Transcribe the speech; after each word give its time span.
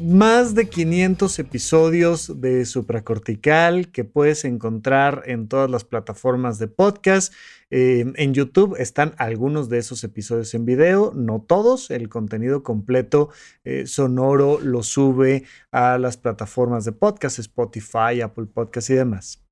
más 0.01 0.55
de 0.55 0.69
500 0.69 1.39
episodios 1.39 2.41
de 2.41 2.67
Supracortical 2.67 3.91
que 3.91 4.05
puedes 4.05 4.45
encontrar 4.45 5.23
en 5.27 5.49
todas 5.49 5.71
las 5.71 5.85
plataformas 5.85 6.59
de 6.59 6.69
podcast. 6.69 7.33
Eh, 7.71 8.13
en 8.15 8.35
YouTube 8.35 8.77
están 8.79 9.15
algunos 9.17 9.69
de 9.69 9.79
esos 9.79 10.05
episodios 10.05 10.53
en 10.55 10.67
video, 10.67 11.13
no 11.15 11.41
todos. 11.41 11.91
El 11.91 12.09
contenido 12.09 12.63
completo 12.63 13.31
eh, 13.65 13.87
sonoro 13.87 14.61
lo 14.61 14.83
sube 14.83 15.45
a 15.73 15.99
las 15.99 16.17
plataformas 16.17 16.85
de 16.85 16.93
podcast, 16.93 17.39
Spotify, 17.39 18.21
Apple 18.23 18.47
Podcast 18.53 18.91
y 18.91 18.95
demás. 18.95 19.43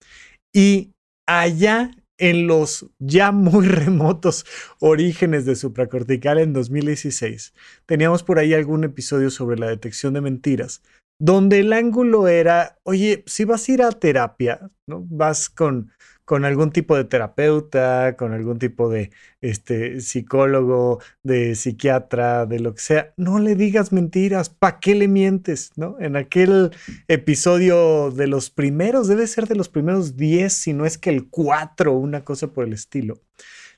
Y 0.53 0.93
allá 1.26 1.91
en 2.19 2.47
los 2.47 2.86
ya 2.98 3.32
muy 3.32 3.66
remotos 3.69 4.44
orígenes 4.80 5.44
de 5.44 5.56
supracortical 5.56 6.38
en 6.38 6.52
2016. 6.52 7.54
Teníamos 7.86 8.22
por 8.22 8.38
ahí 8.38 8.54
algún 8.54 8.84
episodio 8.84 9.30
sobre 9.30 9.58
la 9.58 9.69
detección 9.69 10.14
de 10.14 10.20
mentiras, 10.20 10.82
donde 11.19 11.60
el 11.60 11.72
ángulo 11.72 12.28
era, 12.28 12.78
oye, 12.82 13.25
si 13.26 13.44
vas 13.44 13.69
a 13.69 13.72
ir 13.72 13.82
a 13.82 13.92
terapia, 13.92 14.70
¿no? 14.86 15.04
Vas 15.08 15.48
con, 15.48 15.91
con 16.25 16.45
algún 16.45 16.71
tipo 16.73 16.97
de 16.97 17.05
terapeuta, 17.05 18.17
con 18.17 18.33
algún 18.33 18.59
tipo 18.59 18.89
de 18.89 19.11
este, 19.41 20.01
psicólogo, 20.01 21.01
de 21.23 21.55
psiquiatra, 21.55 22.47
de 22.47 22.61
lo 22.61 22.75
que 22.75 22.81
sea, 22.81 23.12
no 23.17 23.39
le 23.39 23.55
digas 23.55 23.93
mentiras, 23.93 24.49
¿para 24.49 24.81
qué 24.81 24.95
le 24.95 25.09
mientes? 25.09 25.73
¿no? 25.77 25.97
En 26.01 26.17
aquel 26.17 26.71
episodio 27.09 28.11
de 28.11 28.27
los 28.27 28.51
primeros, 28.51 29.07
debe 29.09 29.27
ser 29.27 29.47
de 29.47 29.57
los 29.57 29.69
primeros 29.69 30.17
10, 30.17 30.53
si 30.53 30.73
no 30.73 30.87
es 30.87 30.97
que 30.97 31.11
el 31.11 31.29
4, 31.29 31.93
una 31.93 32.25
cosa 32.25 32.49
por 32.49 32.65
el 32.65 32.73
estilo. 32.73 33.21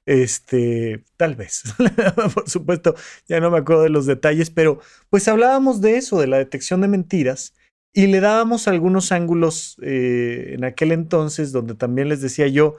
Este, 0.04 1.02
tal 1.16 1.34
vez, 1.34 1.64
por 2.34 2.48
supuesto, 2.48 2.94
ya 3.26 3.40
no 3.40 3.50
me 3.50 3.58
acuerdo 3.58 3.82
de 3.82 3.88
los 3.88 4.06
detalles, 4.06 4.50
pero 4.50 4.78
pues 5.10 5.26
hablábamos 5.26 5.80
de 5.80 5.96
eso, 5.96 6.20
de 6.20 6.28
la 6.28 6.38
detección 6.38 6.80
de 6.80 6.86
mentiras 6.86 7.54
y 7.96 8.08
le 8.08 8.20
dábamos 8.20 8.68
algunos 8.68 9.10
ángulos 9.10 9.78
eh, 9.80 10.52
en 10.52 10.64
aquel 10.64 10.92
entonces 10.92 11.50
donde 11.50 11.74
también 11.74 12.10
les 12.10 12.20
decía 12.20 12.46
yo 12.46 12.76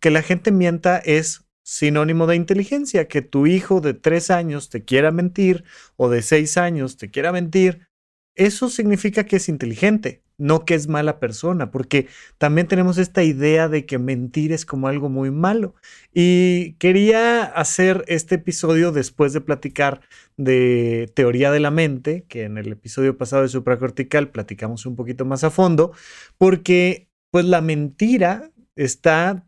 que 0.00 0.10
la 0.10 0.20
gente 0.20 0.50
mienta 0.50 0.98
es 0.98 1.46
sinónimo 1.62 2.26
de 2.26 2.34
inteligencia, 2.34 3.06
que 3.06 3.22
tu 3.22 3.46
hijo 3.46 3.80
de 3.80 3.94
tres 3.94 4.32
años 4.32 4.68
te 4.68 4.84
quiera 4.84 5.12
mentir 5.12 5.62
o 5.94 6.08
de 6.08 6.22
seis 6.22 6.56
años 6.56 6.96
te 6.96 7.08
quiera 7.08 7.30
mentir, 7.30 7.86
eso 8.34 8.68
significa 8.68 9.22
que 9.26 9.36
es 9.36 9.48
inteligente, 9.48 10.24
no 10.38 10.64
que 10.64 10.74
es 10.74 10.88
mala 10.88 11.18
persona, 11.18 11.70
porque 11.70 12.08
también 12.38 12.68
tenemos 12.68 12.98
esta 12.98 13.22
idea 13.22 13.68
de 13.68 13.86
que 13.86 13.98
mentir 13.98 14.52
es 14.52 14.66
como 14.66 14.88
algo 14.88 15.08
muy 15.08 15.30
malo. 15.30 15.74
Y 16.12 16.74
quería 16.74 17.44
hacer 17.44 18.04
este 18.06 18.36
episodio 18.36 18.92
después 18.92 19.32
de 19.32 19.40
platicar 19.40 20.00
de 20.36 21.10
teoría 21.14 21.50
de 21.50 21.60
la 21.60 21.70
mente, 21.70 22.24
que 22.28 22.44
en 22.44 22.58
el 22.58 22.72
episodio 22.72 23.16
pasado 23.16 23.42
de 23.42 23.48
supracortical 23.48 24.30
platicamos 24.30 24.86
un 24.86 24.96
poquito 24.96 25.24
más 25.24 25.44
a 25.44 25.50
fondo, 25.50 25.92
porque 26.38 27.08
pues 27.30 27.44
la 27.44 27.60
mentira 27.60 28.50
está 28.76 29.46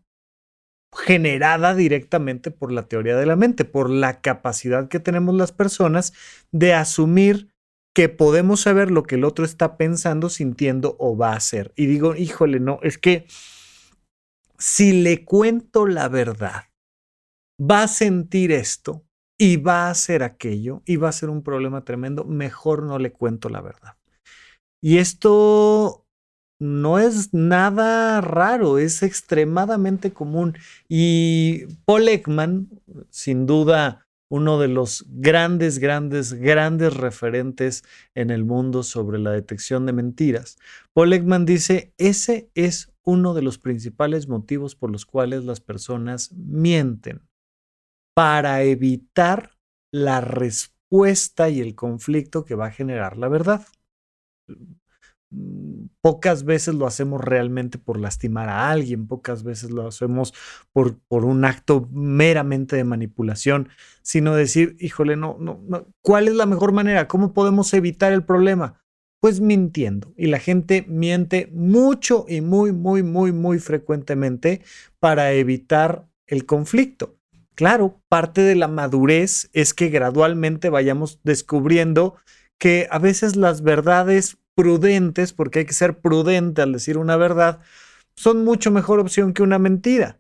generada 0.93 1.75
directamente 1.75 2.51
por 2.51 2.73
la 2.73 2.89
teoría 2.89 3.17
de 3.17 3.27
la 3.27 3.37
mente, 3.37 3.65
por 3.65 3.91
la 3.91 4.21
capacidad 4.21 4.89
que 4.89 5.01
tenemos 5.01 5.35
las 5.35 5.53
personas 5.53 6.15
de 6.51 6.73
asumir 6.73 7.51
que 7.99 8.09
podemos 8.09 8.61
saber 8.61 8.93
lo 8.93 9.03
que 9.03 9.17
el 9.17 9.25
otro 9.25 9.45
está 9.45 9.77
pensando, 9.77 10.29
sintiendo 10.29 10.95
o 11.01 11.17
va 11.17 11.33
a 11.33 11.37
hacer. 11.37 11.73
Y 11.75 11.87
digo, 11.87 12.15
híjole, 12.15 12.61
no, 12.61 12.79
es 12.85 12.97
que 12.97 13.27
si 14.57 15.03
le 15.03 15.25
cuento 15.25 15.85
la 15.85 16.09
verdad, 16.09 16.67
va 17.61 17.83
a 17.83 17.89
sentir 17.89 18.53
esto 18.53 19.05
y 19.37 19.57
va 19.57 19.89
a 19.89 19.91
hacer 19.91 20.23
aquello 20.23 20.81
y 20.87 20.95
va 20.95 21.09
a 21.09 21.13
ser 21.13 21.29
un 21.29 21.43
problema 21.43 21.85
tremendo, 21.85 22.23
mejor 22.25 22.85
no 22.85 23.01
le 23.01 23.11
cuento 23.11 23.49
la 23.49 23.63
verdad. 23.63 23.97
Y 24.81 24.99
esto 24.99 26.07
no 26.61 27.01
es 27.01 27.35
nada 27.35 28.21
raro, 28.21 28.79
es 28.79 29.03
extremadamente 29.03 30.13
común. 30.13 30.57
Y 30.89 31.67
Paul 31.85 32.07
Ekman, 32.07 32.69
sin 33.11 33.45
duda, 33.47 34.07
uno 34.31 34.59
de 34.59 34.69
los 34.69 35.07
grandes, 35.09 35.79
grandes, 35.79 36.35
grandes 36.35 36.95
referentes 36.95 37.85
en 38.15 38.31
el 38.31 38.45
mundo 38.45 38.83
sobre 38.83 39.19
la 39.19 39.31
detección 39.31 39.87
de 39.87 39.93
mentiras. 39.93 40.59
Paul 40.93 41.11
dice, 41.47 41.95
ese 41.97 42.51
es 42.55 42.93
uno 43.05 43.33
de 43.33 43.43
los 43.43 43.59
principales 43.59 44.29
motivos 44.29 44.75
por 44.75 44.91
los 44.91 45.07
cuales 45.07 45.45
las 45.45 45.61
personas 45.61 46.33
mienten, 46.33 47.23
para 48.15 48.63
evitar 48.63 49.57
la 49.91 50.21
respuesta 50.21 51.49
y 51.49 51.61
el 51.61 51.75
conflicto 51.75 52.45
que 52.45 52.55
va 52.55 52.67
a 52.67 52.73
generar 52.73 53.17
la 53.17 53.29
verdad. 53.29 53.67
Mm, 55.31 55.87
pocas 56.01 56.45
veces 56.45 56.75
lo 56.75 56.87
hacemos 56.87 57.21
realmente 57.21 57.79
por 57.79 57.99
lastimar 57.99 58.49
a 58.49 58.71
alguien, 58.71 59.07
pocas 59.07 59.43
veces 59.43 59.71
lo 59.71 59.87
hacemos 59.87 60.35
por, 60.73 60.99
por 61.09 61.25
un 61.25 61.45
acto 61.45 61.89
meramente 61.93 62.77
de 62.77 62.85
manipulación, 62.85 63.69
sino 64.03 64.35
decir, 64.35 64.77
híjole, 64.79 65.17
no, 65.17 65.37
no, 65.39 65.61
no, 65.69 65.87
¿cuál 66.03 66.29
es 66.29 66.35
la 66.35 66.47
mejor 66.47 66.73
manera? 66.73 67.09
¿Cómo 67.09 67.33
podemos 67.33 67.73
evitar 67.75 68.13
el 68.13 68.25
problema? 68.25 68.83
Pues 69.21 69.41
mintiendo. 69.41 70.13
Y 70.17 70.29
la 70.29 70.39
gente 70.39 70.85
miente 70.89 71.51
mucho 71.53 72.25
y 72.29 72.41
muy, 72.41 72.73
muy, 72.73 73.03
muy, 73.03 73.33
muy 73.33 73.59
frecuentemente 73.59 74.63
para 75.01 75.33
evitar 75.33 76.09
el 76.27 76.47
conflicto. 76.47 77.19
Claro, 77.59 78.01
parte 78.09 78.43
de 78.43 78.55
la 78.55 78.69
madurez 78.69 79.51
es 79.53 79.75
que 79.75 79.89
gradualmente 79.89 80.71
vayamos 80.71 81.21
descubriendo 81.25 82.15
que 82.57 82.87
a 82.91 83.01
veces 83.01 83.35
las 83.35 83.63
verdades 83.63 84.39
prudentes, 84.59 85.33
porque 85.33 85.61
hay 85.61 85.67
que 85.67 85.73
ser 85.73 86.01
prudente 86.01 86.63
al 86.63 86.73
decir 86.73 86.99
una 86.99 87.17
verdad, 87.17 87.61
son 88.17 88.45
mucho 88.45 88.73
mejor 88.73 88.99
opción 88.99 89.33
que 89.33 89.45
una 89.45 89.61
mentira. 89.61 90.19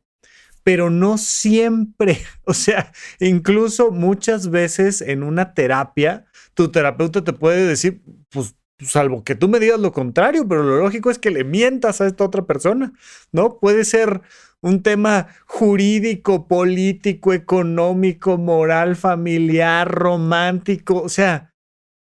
Pero 0.62 0.90
no 0.90 1.18
siempre, 1.18 2.20
o 2.44 2.54
sea, 2.54 2.92
incluso 3.18 3.90
muchas 3.90 4.48
veces 4.48 5.00
en 5.00 5.24
una 5.24 5.54
terapia, 5.54 6.26
tu 6.54 6.70
terapeuta 6.70 7.24
te 7.24 7.32
puede 7.32 7.66
decir, 7.66 8.00
pues 8.30 8.54
salvo 8.78 9.24
que 9.24 9.34
tú 9.34 9.48
me 9.48 9.58
digas 9.58 9.80
lo 9.80 9.90
contrario, 9.90 10.46
pero 10.46 10.62
lo 10.62 10.78
lógico 10.78 11.10
es 11.10 11.18
que 11.18 11.32
le 11.32 11.42
mientas 11.42 12.00
a 12.00 12.06
esta 12.06 12.22
otra 12.22 12.46
persona, 12.46 12.92
¿no? 13.32 13.58
Puede 13.58 13.84
ser 13.84 14.20
un 14.60 14.84
tema 14.84 15.26
jurídico, 15.46 16.46
político, 16.46 17.32
económico, 17.32 18.38
moral, 18.38 18.94
familiar, 18.94 19.90
romántico, 19.90 21.02
o 21.02 21.08
sea, 21.08 21.54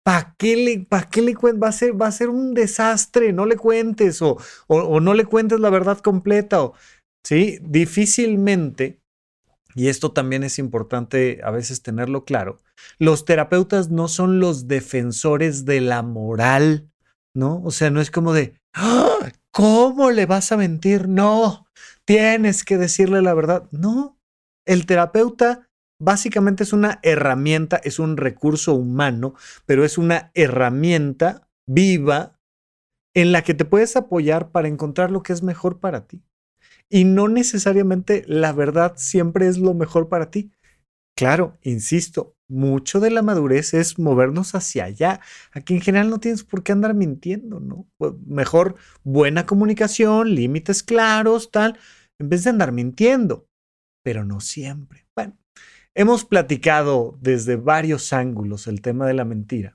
¿para 0.07 0.35
qué 0.37 0.55
le, 0.55 0.79
pa 0.85 1.09
Va 1.61 1.67
a, 1.67 1.71
ser, 1.73 2.01
va 2.01 2.07
a 2.07 2.11
ser 2.13 2.29
un 2.29 2.53
desastre, 2.53 3.33
no 3.33 3.45
le 3.45 3.57
cuentes 3.57 4.21
o, 4.21 4.37
o, 4.67 5.01
no 5.01 5.13
le 5.13 5.25
cuentes 5.25 5.59
la 5.59 5.69
verdad 5.69 5.97
completa, 5.97 6.63
o, 6.63 6.75
¿sí? 7.25 7.59
Difícilmente, 7.61 9.01
y 9.75 9.89
esto 9.89 10.13
también 10.13 10.45
es 10.45 10.59
importante 10.59 11.41
a 11.43 11.51
veces 11.51 11.81
tenerlo 11.81 12.23
claro, 12.23 12.61
los 12.99 13.25
terapeutas 13.25 13.89
no 13.89 14.07
son 14.07 14.39
los 14.39 14.69
defensores 14.69 15.65
de 15.65 15.81
la 15.81 16.03
moral, 16.03 16.89
¿no? 17.35 17.61
O 17.65 17.71
sea, 17.71 17.89
no 17.89 17.99
es 17.99 18.09
como 18.09 18.31
de, 18.31 18.53
¡Ah! 18.73 19.33
¿cómo 19.51 20.09
le 20.11 20.25
vas 20.25 20.53
a 20.53 20.57
mentir? 20.57 21.09
No, 21.09 21.67
tienes 22.05 22.63
que 22.63 22.77
decirle 22.77 23.21
la 23.21 23.33
verdad. 23.33 23.67
No, 23.71 24.17
el 24.65 24.85
terapeuta 24.85 25.66
básicamente 25.99 26.63
es 26.63 26.73
una 26.73 26.99
herramienta, 27.03 27.77
es 27.83 27.99
un 27.99 28.17
recurso 28.17 28.73
humano, 28.73 29.33
pero 29.65 29.83
es 29.83 29.97
una 29.97 30.31
herramienta 30.33 31.49
viva 31.67 32.39
en 33.15 33.31
la 33.31 33.43
que 33.43 33.53
te 33.53 33.65
puedes 33.65 33.95
apoyar 33.95 34.51
para 34.51 34.67
encontrar 34.67 35.11
lo 35.11 35.23
que 35.23 35.33
es 35.33 35.41
mejor 35.41 35.79
para 35.79 36.07
ti. 36.07 36.23
Y 36.89 37.03
no 37.03 37.27
necesariamente 37.27 38.23
la 38.27 38.53
verdad 38.53 38.93
siempre 38.95 39.47
es 39.47 39.57
lo 39.57 39.73
mejor 39.73 40.07
para 40.07 40.29
ti. 40.29 40.51
Claro, 41.17 41.57
insisto, 41.63 42.37
mucho 42.47 42.99
de 42.99 43.09
la 43.09 43.23
madurez 43.23 43.73
es 43.73 43.97
movernos 43.97 44.53
hacia 44.53 44.85
allá. 44.85 45.19
Aquí 45.51 45.73
en 45.73 45.81
general 45.81 46.09
no 46.09 46.19
tienes 46.19 46.43
por 46.43 46.63
qué 46.63 46.71
andar 46.71 46.93
mintiendo, 46.93 47.59
¿no? 47.59 47.87
Mejor 48.25 48.75
buena 49.03 49.45
comunicación, 49.45 50.35
límites 50.35 50.83
claros, 50.83 51.49
tal, 51.51 51.79
en 52.19 52.29
vez 52.29 52.43
de 52.43 52.51
andar 52.51 52.71
mintiendo. 52.71 53.47
Pero 54.03 54.23
no 54.23 54.39
siempre. 54.39 55.07
Bueno, 55.15 55.37
hemos 55.97 56.25
platicado 56.25 57.17
desde 57.21 57.55
varios 57.55 58.13
ángulos 58.13 58.67
el 58.67 58.81
tema 58.81 59.07
de 59.07 59.15
la 59.15 59.25
mentira. 59.25 59.73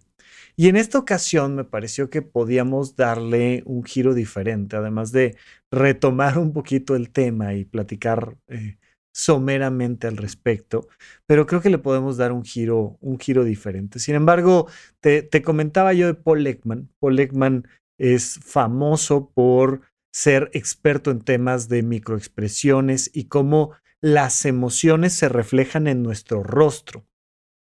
Y 0.54 0.68
en 0.68 0.76
esta 0.76 0.98
ocasión 0.98 1.56
me 1.56 1.64
pareció 1.64 2.10
que 2.10 2.22
podíamos 2.22 2.94
darle 2.94 3.62
un 3.66 3.82
giro 3.82 4.14
diferente, 4.14 4.76
además 4.76 5.10
de 5.10 5.36
retomar 5.72 6.38
un 6.38 6.52
poquito 6.52 6.94
el 6.94 7.10
tema 7.10 7.54
y 7.54 7.64
platicar 7.64 8.36
eh, 8.46 8.78
someramente 9.12 10.06
al 10.06 10.16
respecto, 10.16 10.86
pero 11.26 11.46
creo 11.46 11.60
que 11.60 11.70
le 11.70 11.78
podemos 11.78 12.16
dar 12.16 12.30
un 12.30 12.44
giro, 12.44 12.98
un 13.00 13.18
giro 13.18 13.42
diferente. 13.42 13.98
Sin 13.98 14.14
embargo, 14.14 14.68
te, 15.00 15.28
comentaba 15.42 15.92
yo 15.92 16.06
de 16.06 16.14
Paul 16.14 16.46
Ekman. 16.46 16.88
Paul 17.00 17.18
Ekman 17.18 17.66
es 17.98 18.38
famoso 18.44 19.32
por 19.34 19.80
ser 20.12 20.50
experto 20.52 21.10
en 21.10 21.20
temas 21.20 21.68
de 21.68 21.82
microexpresiones 21.82 23.10
y 23.12 23.24
cómo 23.24 23.72
las 24.02 24.44
emociones 24.44 25.12
se 25.14 25.28
reflejan 25.28 25.86
en 25.86 26.02
nuestro 26.02 26.42
rostro 26.42 27.06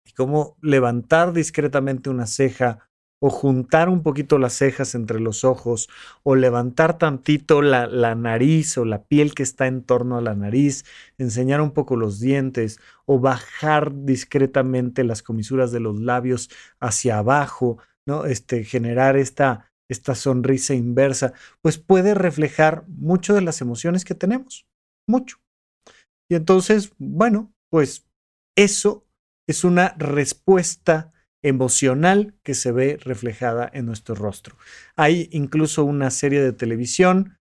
y 0.05 0.11
cómo 0.13 0.57
levantar 0.61 1.31
discretamente 1.31 2.09
una 2.09 2.25
ceja 2.25 2.89
o 3.25 3.29
juntar 3.29 3.87
un 3.87 4.03
poquito 4.03 4.37
las 4.37 4.51
cejas 4.51 4.95
entre 4.95 5.21
los 5.21 5.45
ojos, 5.45 5.87
o 6.23 6.35
levantar 6.35 6.97
tantito 6.97 7.61
la, 7.61 7.87
la, 7.87 8.15
nariz 8.15 8.77
o 8.77 8.83
la 8.83 9.05
piel 9.05 9.33
que 9.33 9.43
está 9.43 9.67
en 9.67 9.81
torno 9.81 10.17
a 10.17 10.21
la 10.21 10.35
nariz, 10.35 10.83
enseñar 11.17 11.61
un 11.61 11.71
poco 11.71 11.95
los 11.95 12.19
dientes, 12.19 12.81
o 13.05 13.19
bajar 13.19 13.93
discretamente 14.03 15.05
las 15.05 15.23
comisuras 15.23 15.71
de 15.71 15.79
los 15.79 16.01
labios 16.01 16.49
hacia 16.81 17.19
abajo, 17.19 17.77
¿no? 18.05 18.25
Este, 18.25 18.65
generar 18.65 19.15
esta, 19.15 19.71
esta 19.89 20.15
sonrisa 20.15 20.73
inversa, 20.73 21.31
pues 21.61 21.77
puede 21.77 22.15
reflejar 22.15 22.83
mucho 22.89 23.33
de 23.33 23.41
las 23.41 23.61
emociones 23.61 24.03
que 24.03 24.15
tenemos, 24.15 24.65
mucho. 25.07 25.42
Y 26.29 26.35
entonces, 26.35 26.93
bueno, 26.97 27.53
pues 27.69 28.05
eso 28.55 29.05
es 29.47 29.63
una 29.63 29.95
respuesta 29.97 31.11
emocional 31.43 32.35
que 32.43 32.53
se 32.53 32.71
ve 32.71 32.97
reflejada 33.03 33.69
en 33.73 33.85
nuestro 33.85 34.15
rostro. 34.15 34.57
Hay 34.95 35.27
incluso 35.31 35.83
una 35.83 36.09
serie 36.09 36.41
de 36.41 36.53
televisión 36.53 37.37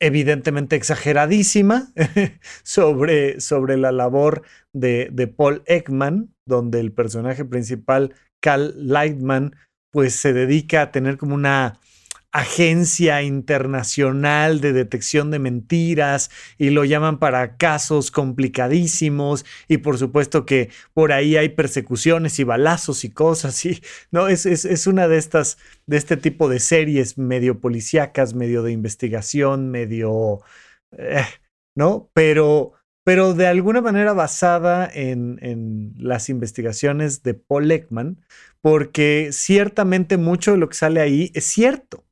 evidentemente 0.00 0.76
exageradísima 0.76 1.92
sobre, 2.64 3.40
sobre 3.40 3.76
la 3.76 3.92
labor 3.92 4.42
de, 4.74 5.08
de, 5.12 5.28
Paul 5.28 5.62
Ekman, 5.66 6.34
donde 6.46 6.80
el 6.80 6.92
personaje 6.92 7.44
principal, 7.44 8.14
Cal 8.42 8.74
Lightman, 8.76 9.54
pues 9.92 10.16
se 10.16 10.32
dedica 10.32 10.82
a 10.82 10.90
tener 10.90 11.18
como 11.18 11.34
una 11.34 11.78
agencia 12.32 13.22
internacional 13.22 14.62
de 14.62 14.72
detección 14.72 15.30
de 15.30 15.38
mentiras 15.38 16.30
y 16.56 16.70
lo 16.70 16.86
llaman 16.86 17.18
para 17.18 17.58
casos 17.58 18.10
complicadísimos 18.10 19.44
y 19.68 19.78
por 19.78 19.98
supuesto 19.98 20.46
que 20.46 20.70
por 20.94 21.12
ahí 21.12 21.36
hay 21.36 21.50
persecuciones 21.50 22.38
y 22.38 22.44
balazos 22.44 23.04
y 23.04 23.10
cosas 23.10 23.64
y 23.66 23.82
no 24.10 24.28
es, 24.28 24.46
es, 24.46 24.86
una 24.86 25.08
de 25.08 25.18
estas 25.18 25.58
de 25.86 25.98
este 25.98 26.16
tipo 26.16 26.48
de 26.48 26.58
series 26.58 27.18
medio 27.18 27.60
policíacas 27.60 28.32
medio 28.32 28.62
de 28.62 28.72
investigación 28.72 29.70
medio 29.70 30.40
eh, 30.96 31.26
no 31.76 32.10
pero 32.14 32.72
pero 33.04 33.34
de 33.34 33.46
alguna 33.46 33.82
manera 33.82 34.14
basada 34.14 34.88
en, 34.90 35.38
en 35.42 35.92
las 35.98 36.30
investigaciones 36.30 37.22
de 37.22 37.34
Paul 37.34 37.70
Ekman 37.70 38.24
porque 38.62 39.30
ciertamente 39.32 40.16
mucho 40.16 40.52
de 40.52 40.56
lo 40.56 40.70
que 40.70 40.76
sale 40.76 41.00
ahí 41.02 41.30
es 41.34 41.44
cierto 41.44 42.06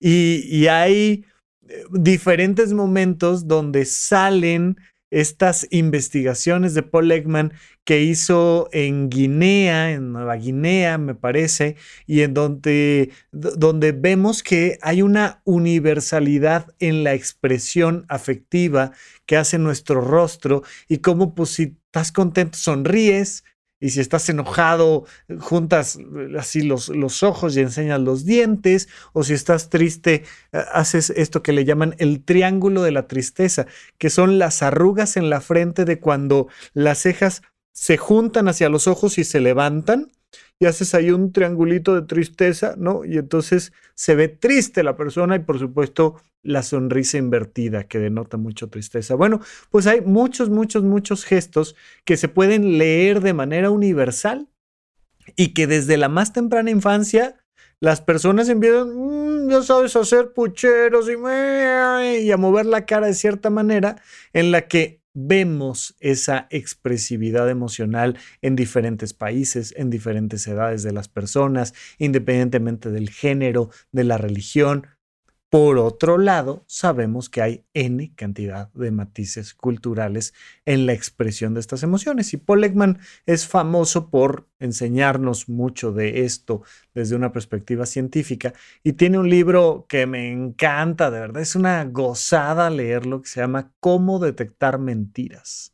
y, 0.00 0.66
hay 0.68 1.24
eh, 1.68 1.84
diferentes 1.90 2.72
momentos 2.72 3.46
donde 3.48 3.84
salen 3.84 4.76
estas 5.10 5.66
investigaciones 5.70 6.74
de 6.74 6.82
Paul 6.82 7.10
Ekman 7.10 7.52
que 7.84 8.02
hizo 8.02 8.68
en 8.72 9.08
Guinea, 9.08 9.92
en 9.92 10.12
Nueva 10.12 10.36
Guinea, 10.36 10.98
me 10.98 11.14
parece, 11.14 11.76
y 12.06 12.20
en 12.20 12.34
donde, 12.34 13.10
donde 13.32 13.92
vemos 13.92 14.42
que 14.42 14.78
hay 14.82 15.00
una 15.00 15.40
universalidad 15.44 16.74
en 16.78 17.04
la 17.04 17.14
expresión 17.14 18.04
afectiva 18.08 18.92
que 19.24 19.38
hace 19.38 19.58
nuestro 19.58 20.02
rostro 20.02 20.62
y 20.88 20.98
cómo 20.98 21.34
pues 21.34 21.50
si 21.50 21.78
estás 21.86 22.12
contento 22.12 22.58
sonríes, 22.58 23.44
y 23.80 23.90
si 23.90 24.00
estás 24.00 24.28
enojado, 24.28 25.04
juntas 25.38 25.96
eh, 25.96 26.36
así 26.38 26.62
los, 26.62 26.88
los, 26.88 27.22
ojos 27.22 27.56
y 27.56 27.60
enseñas 27.60 28.00
los 28.00 28.24
dientes. 28.24 28.88
O 29.12 29.22
si 29.22 29.34
estás 29.34 29.70
triste, 29.70 30.24
eh, 30.52 30.64
haces 30.72 31.10
esto 31.10 31.42
que 31.42 31.52
le 31.52 31.64
llaman 31.64 31.94
el 31.98 32.24
triángulo 32.24 32.82
de 32.82 32.92
la 32.92 33.06
tristeza, 33.06 33.66
que 33.98 34.10
son 34.10 34.38
las 34.38 34.62
arrugas 34.62 35.16
en 35.16 35.30
la 35.30 35.40
frente 35.40 35.84
de 35.84 36.00
cuando 36.00 36.48
las 36.74 36.98
cejas 36.98 37.42
se 37.72 37.96
juntan 37.96 38.48
hacia 38.48 38.68
los 38.68 38.88
ojos 38.88 39.18
y 39.18 39.24
se 39.24 39.40
levantan 39.40 40.10
y 40.58 40.66
haces 40.66 40.94
ahí 40.94 41.10
un 41.10 41.32
triangulito 41.32 41.94
de 41.94 42.02
tristeza, 42.02 42.74
¿no? 42.76 43.04
Y 43.04 43.18
entonces 43.18 43.72
se 43.94 44.14
ve 44.14 44.28
triste 44.28 44.82
la 44.82 44.96
persona 44.96 45.36
y 45.36 45.40
por 45.40 45.58
supuesto 45.58 46.20
la 46.42 46.62
sonrisa 46.62 47.18
invertida 47.18 47.84
que 47.84 47.98
denota 47.98 48.36
mucho 48.36 48.68
tristeza. 48.68 49.14
Bueno, 49.14 49.40
pues 49.70 49.86
hay 49.86 50.00
muchos, 50.00 50.50
muchos, 50.50 50.82
muchos 50.82 51.24
gestos 51.24 51.76
que 52.04 52.16
se 52.16 52.28
pueden 52.28 52.78
leer 52.78 53.20
de 53.20 53.34
manera 53.34 53.70
universal 53.70 54.48
y 55.36 55.52
que 55.52 55.66
desde 55.66 55.96
la 55.96 56.08
más 56.08 56.32
temprana 56.32 56.70
infancia 56.70 57.36
las 57.80 58.00
personas 58.00 58.48
empiezan, 58.48 58.88
mm, 58.88 59.50
ya 59.50 59.62
sabes, 59.62 59.94
hacer 59.94 60.32
pucheros 60.32 61.08
y, 61.08 62.24
y 62.24 62.30
a 62.30 62.36
mover 62.36 62.66
la 62.66 62.86
cara 62.86 63.06
de 63.06 63.14
cierta 63.14 63.50
manera 63.50 64.02
en 64.32 64.50
la 64.50 64.66
que 64.66 65.00
vemos 65.20 65.96
esa 65.98 66.46
expresividad 66.50 67.50
emocional 67.50 68.16
en 68.40 68.54
diferentes 68.54 69.12
países, 69.14 69.74
en 69.76 69.90
diferentes 69.90 70.46
edades 70.46 70.82
de 70.82 70.92
las 70.92 71.08
personas, 71.08 71.74
independientemente 71.98 72.90
del 72.90 73.10
género, 73.10 73.70
de 73.90 74.04
la 74.04 74.18
religión. 74.18 74.86
Por 75.50 75.78
otro 75.78 76.18
lado, 76.18 76.62
sabemos 76.66 77.30
que 77.30 77.40
hay 77.40 77.64
N 77.72 78.12
cantidad 78.14 78.70
de 78.74 78.90
matices 78.90 79.54
culturales 79.54 80.34
en 80.66 80.84
la 80.84 80.92
expresión 80.92 81.54
de 81.54 81.60
estas 81.60 81.82
emociones 81.82 82.34
y 82.34 82.36
Paul 82.36 82.64
Ekman 82.64 82.98
es 83.24 83.46
famoso 83.46 84.10
por 84.10 84.46
enseñarnos 84.58 85.48
mucho 85.48 85.92
de 85.92 86.24
esto 86.26 86.62
desde 86.94 87.16
una 87.16 87.32
perspectiva 87.32 87.86
científica 87.86 88.52
y 88.84 88.92
tiene 88.92 89.18
un 89.18 89.30
libro 89.30 89.86
que 89.88 90.06
me 90.06 90.30
encanta, 90.30 91.10
de 91.10 91.20
verdad, 91.20 91.40
es 91.40 91.56
una 91.56 91.82
gozada 91.86 92.68
leerlo 92.68 93.22
que 93.22 93.28
se 93.28 93.40
llama 93.40 93.72
Cómo 93.80 94.18
detectar 94.18 94.78
mentiras. 94.78 95.72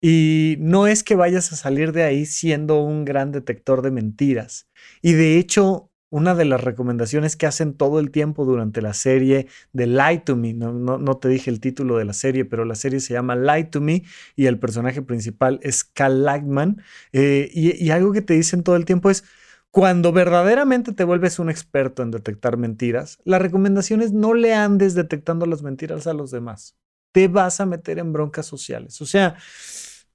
Y 0.00 0.56
no 0.60 0.86
es 0.86 1.02
que 1.02 1.16
vayas 1.16 1.50
a 1.52 1.56
salir 1.56 1.92
de 1.92 2.04
ahí 2.04 2.26
siendo 2.26 2.80
un 2.82 3.04
gran 3.04 3.32
detector 3.32 3.82
de 3.82 3.90
mentiras. 3.90 4.68
Y 5.00 5.14
de 5.14 5.38
hecho, 5.38 5.90
una 6.14 6.36
de 6.36 6.44
las 6.44 6.62
recomendaciones 6.62 7.34
que 7.34 7.46
hacen 7.46 7.74
todo 7.74 7.98
el 7.98 8.12
tiempo 8.12 8.44
durante 8.44 8.80
la 8.80 8.94
serie 8.94 9.48
de 9.72 9.88
Lie 9.88 10.22
to 10.24 10.36
Me, 10.36 10.52
no, 10.54 11.16
te 11.16 11.28
dije 11.28 11.50
el 11.50 11.58
título 11.58 11.96
de 11.98 12.04
la 12.04 12.12
serie, 12.12 12.44
pero 12.44 12.64
la 12.64 12.76
serie 12.76 13.00
se 13.00 13.14
llama 13.14 13.34
Lie 13.34 13.64
to 13.64 13.80
Me 13.80 14.04
y 14.36 14.46
el 14.46 14.60
personaje 14.60 15.02
principal 15.02 15.58
es 15.64 15.82
Cal 15.82 16.22
Lightman. 16.22 16.80
Eh, 17.12 17.50
y, 17.52 17.84
y 17.84 17.90
algo 17.90 18.12
que 18.12 18.22
te 18.22 18.34
dicen 18.34 18.62
todo 18.62 18.76
el 18.76 18.84
tiempo 18.84 19.10
es, 19.10 19.24
cuando 19.72 20.12
verdaderamente 20.12 20.92
te 20.92 21.02
vuelves 21.02 21.40
un 21.40 21.50
experto 21.50 22.04
en 22.04 22.12
detectar 22.12 22.58
mentiras, 22.58 23.18
la 23.24 23.40
recomendación 23.40 24.00
es 24.00 24.12
no 24.12 24.34
le 24.34 24.54
andes 24.54 24.94
detectando 24.94 25.46
las 25.46 25.64
mentiras 25.64 26.06
a 26.06 26.14
los 26.14 26.30
demás. 26.30 26.76
Te 27.10 27.26
vas 27.26 27.58
a 27.58 27.66
meter 27.66 27.98
en 27.98 28.12
broncas 28.12 28.46
sociales. 28.46 29.00
O 29.02 29.06
sea, 29.06 29.34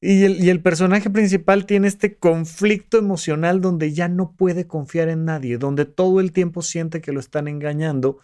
y 0.02 0.50
el, 0.50 0.62
personaje 0.62 1.10
principal 1.10 1.66
tiene 1.66 1.90
este 1.90 2.16
conflicto 2.16 2.98
emocional 2.98 3.60
donde 3.60 3.94
ya 3.94 4.08
no 4.08 4.32
puede 4.32 4.66
confiar 4.66 5.10
en 5.10 5.26
nadie, 5.26 5.58
donde 5.58 5.84
todo 5.84 6.22
el 6.22 6.32
tiempo 6.32 6.62
siente 6.62 7.02
que 7.02 7.12
lo 7.12 7.20
están 7.20 7.50
engañando, 7.50 8.20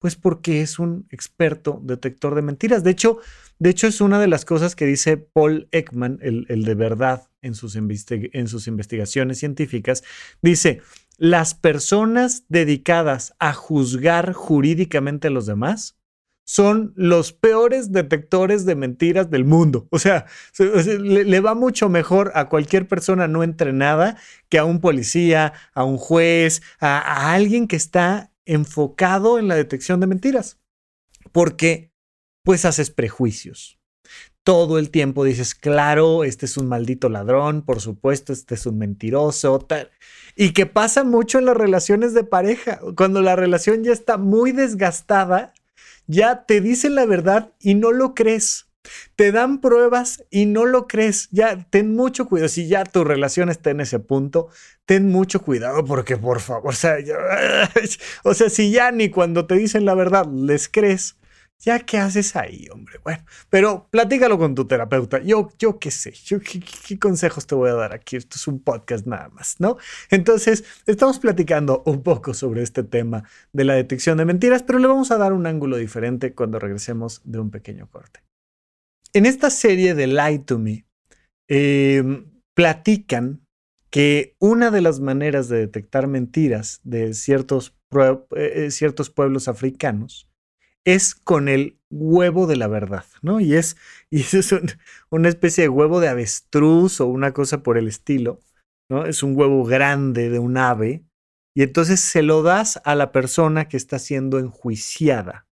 pues 0.00 0.14
porque 0.14 0.60
es 0.60 0.78
un 0.78 1.08
experto 1.10 1.80
detector 1.82 2.36
de 2.36 2.42
mentiras. 2.42 2.84
De 2.84 2.92
hecho, 2.92 3.18
de 3.58 3.70
hecho 3.70 3.88
es 3.88 4.00
una 4.00 4.20
de 4.20 4.28
las 4.28 4.44
cosas 4.44 4.76
que 4.76 4.86
dice 4.86 5.16
Paul 5.16 5.66
Ekman, 5.72 6.20
el, 6.22 6.46
de 6.46 6.74
verdad, 6.76 7.28
en 7.42 7.56
sus, 7.56 7.74
en 7.74 8.46
sus 8.46 8.68
investigaciones 8.68 9.38
científicas. 9.38 10.04
Dice, 10.42 10.80
las 11.18 11.54
personas 11.54 12.44
dedicadas 12.48 13.34
a 13.40 13.52
juzgar 13.52 14.32
jurídicamente 14.32 15.26
a 15.26 15.32
los 15.32 15.46
demás 15.46 15.96
son 16.46 16.92
los 16.94 17.32
peores 17.32 17.90
detectores 17.90 18.64
de 18.64 18.76
mentiras 18.76 19.30
del 19.30 19.44
mundo. 19.44 19.88
O 19.90 19.98
sea, 19.98 20.26
le, 20.58 21.40
va 21.40 21.54
mucho 21.54 21.88
mejor 21.88 22.30
a 22.34 22.48
cualquier 22.48 22.86
persona 22.86 23.26
no 23.26 23.42
entrenada 23.42 24.16
que 24.48 24.58
a 24.58 24.64
un 24.64 24.80
policía, 24.80 25.52
a 25.74 25.82
un 25.82 25.96
juez, 25.96 26.62
a, 26.78 27.34
alguien 27.34 27.66
que 27.66 27.74
está 27.74 28.30
enfocado 28.44 29.40
en 29.40 29.48
la 29.48 29.56
detección 29.56 29.98
de 29.98 30.06
mentiras. 30.06 30.58
Porque 31.32 31.90
pues 32.44 32.64
haces 32.64 32.90
prejuicios. 32.90 33.80
Todo 34.44 34.78
el 34.78 34.90
tiempo 34.90 35.24
dices, 35.24 35.56
claro, 35.56 36.22
este 36.22 36.46
es 36.46 36.56
un 36.56 36.68
maldito 36.68 37.08
ladrón, 37.08 37.62
por 37.62 37.80
supuesto, 37.80 38.32
este 38.32 38.54
es 38.54 38.64
un 38.66 38.78
mentiroso, 38.78 39.58
tal. 39.58 39.90
Y 40.36 40.52
que 40.52 40.66
pasa 40.66 41.02
mucho 41.02 41.40
en 41.40 41.46
las 41.46 41.56
relaciones 41.56 42.14
de 42.14 42.22
pareja. 42.22 42.78
Cuando 42.96 43.20
la 43.20 43.34
relación 43.34 43.82
ya 43.82 43.92
está 43.92 44.16
muy 44.16 44.52
desgastada, 44.52 45.52
ya 46.06 46.44
te 46.44 46.60
dicen 46.60 46.94
la 46.94 47.06
verdad 47.06 47.52
y 47.60 47.74
no 47.74 47.92
lo 47.92 48.14
crees. 48.14 48.66
Te 49.16 49.32
dan 49.32 49.60
pruebas 49.60 50.24
y 50.30 50.46
no 50.46 50.64
lo 50.64 50.86
crees. 50.86 51.28
Ya, 51.32 51.66
ten 51.70 51.94
mucho 51.94 52.28
cuidado. 52.28 52.48
Si 52.48 52.68
ya 52.68 52.84
tu 52.84 53.02
relación 53.02 53.48
está 53.48 53.70
en 53.70 53.80
ese 53.80 53.98
punto, 53.98 54.48
ten 54.84 55.08
mucho 55.08 55.42
cuidado 55.42 55.84
porque, 55.84 56.16
por 56.16 56.40
favor, 56.40 56.70
o 56.70 56.72
sea, 56.72 56.96
o 58.22 58.34
sea, 58.34 58.48
si 58.48 58.70
ya 58.70 58.92
ni 58.92 59.10
cuando 59.10 59.46
te 59.46 59.56
dicen 59.56 59.84
la 59.84 59.94
verdad 59.94 60.26
les 60.32 60.68
crees, 60.68 61.16
ya 61.58 61.80
qué 61.80 61.98
haces 61.98 62.36
ahí, 62.36 62.66
hombre. 62.70 62.98
Bueno, 63.02 63.24
pero 63.50 63.88
platícalo 63.90 64.38
con 64.38 64.54
tu 64.54 64.66
terapeuta. 64.66 65.20
Yo, 65.22 65.48
yo 65.58 65.78
qué 65.78 65.90
sé, 65.90 66.12
yo 66.12 66.38
qué, 66.40 66.98
consejos 66.98 67.46
te 67.46 67.54
voy 67.54 67.70
a 67.70 67.74
dar 67.74 67.92
aquí. 67.92 68.16
Esto 68.16 68.36
es 68.36 68.46
un 68.46 68.60
podcast 68.60 69.06
nada 69.06 69.28
más, 69.30 69.56
¿no? 69.58 69.76
Entonces, 70.10 70.64
estamos 70.86 71.18
platicando 71.18 71.82
un 71.86 72.02
poco 72.02 72.34
sobre 72.34 72.62
este 72.62 72.82
tema 72.82 73.24
de 73.52 73.64
la 73.64 73.74
detección 73.74 74.18
de 74.18 74.24
mentiras, 74.24 74.62
pero 74.62 74.78
le 74.78 74.86
vamos 74.86 75.10
a 75.10 75.18
dar 75.18 75.32
un 75.32 75.46
ángulo 75.46 75.76
diferente 75.76 76.34
cuando 76.34 76.58
regresemos 76.58 77.22
de 77.24 77.40
un 77.40 77.50
pequeño 77.50 77.88
corte. 77.90 78.20
En 79.12 79.24
esta 79.24 79.50
serie 79.50 79.94
de 79.94 80.06
Lie 80.06 80.40
to 80.40 80.58
Me, 80.58 80.86
em, 81.48 82.30
platican 82.54 83.46
que 83.90 84.36
una 84.38 84.70
de 84.70 84.82
las 84.82 85.00
maneras 85.00 85.48
de 85.48 85.58
detectar 85.58 86.06
mentiras 86.06 86.80
de 86.84 87.14
ciertos, 87.14 87.74
eh, 88.36 88.70
ciertos 88.70 89.10
pueblos 89.10 89.48
africanos 89.48 90.28
es 90.86 91.14
con 91.16 91.48
el 91.48 91.78
huevo 91.90 92.46
de 92.46 92.56
la 92.56 92.68
verdad, 92.68 93.04
¿no? 93.20 93.40
Y 93.40 93.54
es, 93.54 93.76
y 94.10 94.20
es 94.20 94.54
una 95.10 95.28
especie 95.28 95.64
de 95.64 95.68
huevo 95.68 96.00
de 96.00 96.08
avestruz 96.08 97.00
o 97.00 97.06
una 97.06 97.34
cosa 97.34 97.62
por 97.62 97.76
el 97.76 97.88
estilo, 97.88 98.40
¿no? 98.88 99.04
Es 99.04 99.22
un 99.22 99.36
huevo 99.36 99.64
grande 99.64 100.30
de 100.30 100.38
un 100.38 100.56
ave 100.56 101.04
y 101.54 101.62
entonces 101.62 102.00
se 102.00 102.22
lo 102.22 102.42
das 102.42 102.80
a 102.84 102.94
la 102.94 103.12
persona 103.12 103.68
que 103.68 103.76
está 103.76 103.98
siendo 103.98 104.38
enjuiciada. 104.38 105.46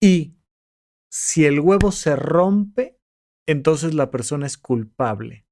Y 0.00 0.34
si 1.10 1.44
el 1.44 1.60
huevo 1.60 1.92
se 1.92 2.16
rompe, 2.16 2.98
entonces 3.46 3.94
la 3.94 4.10
persona 4.10 4.46
es 4.46 4.58
culpable. 4.58 5.46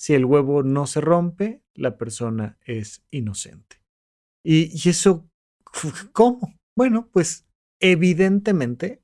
Si 0.00 0.14
el 0.14 0.24
huevo 0.24 0.62
no 0.62 0.86
se 0.86 1.00
rompe, 1.00 1.62
la 1.74 1.96
persona 1.96 2.58
es 2.64 3.04
inocente. 3.10 3.82
Y, 4.44 4.70
y 4.72 4.88
eso, 4.88 5.28
¿cómo? 6.12 6.58
Bueno, 6.76 7.08
pues 7.12 7.46
evidentemente, 7.82 9.02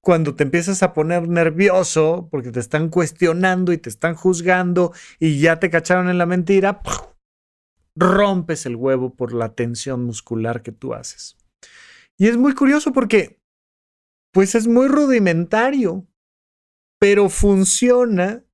cuando 0.00 0.34
te 0.34 0.44
empiezas 0.44 0.82
a 0.82 0.94
poner 0.94 1.28
nervioso 1.28 2.28
porque 2.30 2.50
te 2.50 2.60
están 2.60 2.88
cuestionando 2.88 3.72
y 3.72 3.78
te 3.78 3.90
están 3.90 4.14
juzgando 4.14 4.92
y 5.20 5.38
ya 5.38 5.60
te 5.60 5.70
cacharon 5.70 6.08
en 6.08 6.18
la 6.18 6.26
mentira, 6.26 6.80
rompes 7.96 8.64
el 8.64 8.76
huevo 8.76 9.14
por 9.14 9.34
la 9.34 9.54
tensión 9.54 10.04
muscular 10.04 10.62
que 10.62 10.72
tú 10.72 10.94
haces. 10.94 11.36
Y 12.18 12.28
es 12.28 12.36
muy 12.36 12.54
curioso 12.54 12.92
porque, 12.92 13.40
pues 14.32 14.54
es 14.54 14.66
muy 14.66 14.88
rudimentario, 14.88 16.06
pero 16.98 17.28
funciona 17.28 18.44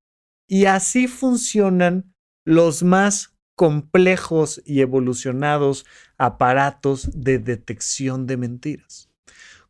y 0.48 0.64
así 0.64 1.06
funcionan 1.06 2.14
los 2.44 2.82
más 2.82 3.38
complejos 3.56 4.62
y 4.64 4.80
evolucionados 4.80 5.84
aparatos 6.16 7.10
de 7.12 7.38
detección 7.38 8.26
de 8.26 8.36
mentiras. 8.36 9.07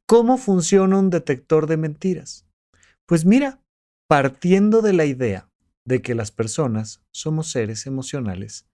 ¿Cómo 0.09 0.39
funciona 0.39 0.99
un 0.99 1.11
detector 1.11 1.67
de 1.67 1.77
mentiras? 1.77 2.47
Pues 3.05 3.27
mira, 3.27 3.61
partiendo 4.09 4.81
de 4.81 4.95
la 4.95 5.05
idea 5.05 5.51
de 5.85 6.01
que 6.01 6.15
las 6.15 6.31
personas 6.31 7.03
somos 7.11 7.51
seres 7.51 7.87
emocionales 7.87 8.65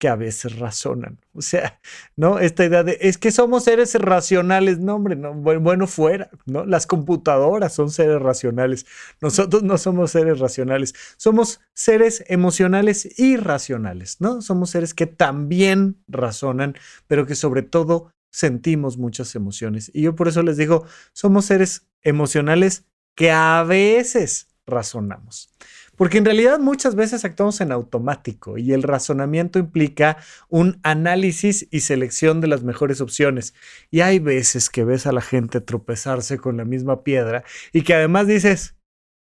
que 0.00 0.08
a 0.08 0.16
veces 0.16 0.58
razonan. 0.58 1.20
O 1.32 1.42
sea, 1.42 1.80
¿no? 2.16 2.40
Esta 2.40 2.64
idea 2.64 2.82
de, 2.82 2.98
es 3.02 3.18
que 3.18 3.30
somos 3.30 3.62
seres 3.64 3.94
racionales, 3.94 4.80
no, 4.80 4.96
hombre, 4.96 5.14
no, 5.14 5.32
bueno, 5.32 5.86
fuera, 5.86 6.28
¿no? 6.44 6.66
Las 6.66 6.88
computadoras 6.88 7.72
son 7.72 7.90
seres 7.90 8.20
racionales. 8.20 8.84
Nosotros 9.20 9.62
no 9.62 9.78
somos 9.78 10.10
seres 10.10 10.40
racionales, 10.40 10.92
somos 11.16 11.60
seres 11.72 12.24
emocionales 12.26 13.16
irracionales, 13.16 14.16
¿no? 14.20 14.42
Somos 14.42 14.70
seres 14.70 14.92
que 14.92 15.06
también 15.06 16.02
razonan, 16.08 16.74
pero 17.06 17.26
que 17.26 17.36
sobre 17.36 17.62
todo 17.62 18.10
sentimos 18.30 18.98
muchas 18.98 19.34
emociones. 19.34 19.90
Y 19.94 20.02
yo 20.02 20.14
por 20.14 20.28
eso 20.28 20.42
les 20.42 20.56
digo, 20.56 20.86
somos 21.12 21.46
seres 21.46 21.86
emocionales 22.02 22.84
que 23.14 23.30
a 23.30 23.62
veces 23.64 24.48
razonamos. 24.66 25.50
Porque 25.96 26.16
en 26.16 26.24
realidad 26.24 26.58
muchas 26.58 26.94
veces 26.94 27.26
actuamos 27.26 27.60
en 27.60 27.72
automático 27.72 28.56
y 28.56 28.72
el 28.72 28.82
razonamiento 28.82 29.58
implica 29.58 30.16
un 30.48 30.80
análisis 30.82 31.68
y 31.70 31.80
selección 31.80 32.40
de 32.40 32.46
las 32.46 32.62
mejores 32.62 33.02
opciones. 33.02 33.52
Y 33.90 34.00
hay 34.00 34.18
veces 34.18 34.70
que 34.70 34.84
ves 34.84 35.06
a 35.06 35.12
la 35.12 35.20
gente 35.20 35.60
tropezarse 35.60 36.38
con 36.38 36.56
la 36.56 36.64
misma 36.64 37.04
piedra 37.04 37.44
y 37.74 37.82
que 37.82 37.92
además 37.92 38.26
dices, 38.26 38.76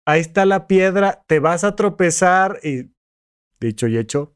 ahí 0.06 0.22
está 0.22 0.46
la 0.46 0.68
piedra, 0.68 1.24
te 1.26 1.40
vas 1.40 1.64
a 1.64 1.76
tropezar 1.76 2.60
y 2.62 2.92
dicho 3.60 3.88
y 3.88 3.98
hecho, 3.98 4.36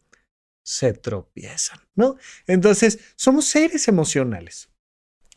se 0.63 0.93
tropiezan, 0.93 1.79
¿no? 1.96 2.17
Entonces, 2.48 3.00
somos 3.15 3.46
seres 3.46 3.88
emocionales. 3.88 4.70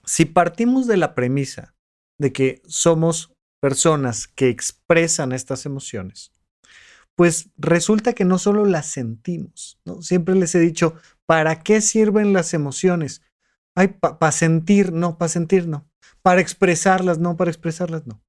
Si 0.04 0.24
partimos 0.24 0.86
de 0.86 0.96
la 0.96 1.14
premisa 1.14 1.74
de 2.18 2.32
que 2.32 2.62
somos 2.66 3.34
personas 3.60 4.28
que 4.28 4.48
expresan 4.48 5.32
estas 5.32 5.66
emociones, 5.66 6.32
pues 7.16 7.48
resulta 7.56 8.12
que 8.12 8.24
no 8.24 8.38
solo 8.38 8.66
las 8.66 8.86
sentimos, 8.86 9.80
¿no? 9.84 10.02
Siempre 10.02 10.34
les 10.34 10.54
he 10.54 10.60
dicho, 10.60 10.94
¿para 11.24 11.62
qué 11.62 11.80
sirven 11.80 12.32
las 12.32 12.54
emociones? 12.54 13.22
Ay, 13.74 13.88
para 13.88 14.32
sentir, 14.32 14.92
no, 14.92 15.18
para 15.18 15.28
sentir, 15.28 15.66
no. 15.66 15.88
Para 16.22 16.40
expresarlas, 16.40 17.18
no, 17.18 17.36
para 17.36 17.50
expresarlas, 17.50 18.06
no. 18.06 18.22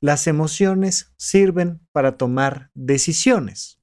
Las 0.00 0.26
emociones 0.26 1.12
sirven 1.16 1.80
para 1.92 2.16
tomar 2.16 2.70
decisiones. 2.74 3.80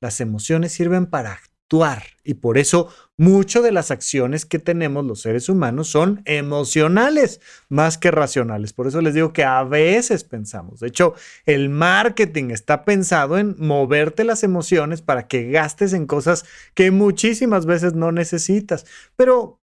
Las 0.00 0.20
emociones 0.20 0.72
sirven 0.72 1.06
para 1.06 1.40
actuar 1.70 2.02
y 2.24 2.34
por 2.34 2.58
eso 2.58 2.92
muchas 3.16 3.62
de 3.62 3.70
las 3.70 3.92
acciones 3.92 4.44
que 4.44 4.58
tenemos 4.58 5.04
los 5.04 5.22
seres 5.22 5.48
humanos 5.48 5.88
son 5.88 6.20
emocionales 6.24 7.40
más 7.68 7.96
que 7.96 8.10
racionales. 8.10 8.72
Por 8.72 8.88
eso 8.88 9.00
les 9.00 9.14
digo 9.14 9.32
que 9.32 9.44
a 9.44 9.62
veces 9.62 10.24
pensamos. 10.24 10.80
De 10.80 10.88
hecho, 10.88 11.14
el 11.46 11.68
marketing 11.68 12.50
está 12.50 12.84
pensado 12.84 13.38
en 13.38 13.54
moverte 13.58 14.24
las 14.24 14.42
emociones 14.42 15.00
para 15.00 15.28
que 15.28 15.50
gastes 15.50 15.92
en 15.92 16.06
cosas 16.06 16.44
que 16.74 16.90
muchísimas 16.90 17.66
veces 17.66 17.94
no 17.94 18.10
necesitas, 18.10 18.84
pero 19.14 19.60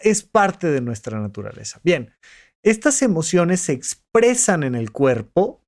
es 0.00 0.22
parte 0.22 0.68
de 0.68 0.80
nuestra 0.80 1.20
naturaleza. 1.20 1.80
Bien, 1.84 2.14
estas 2.62 3.02
emociones 3.02 3.60
se 3.60 3.72
expresan 3.72 4.62
en 4.62 4.74
el 4.74 4.90
cuerpo 4.90 5.65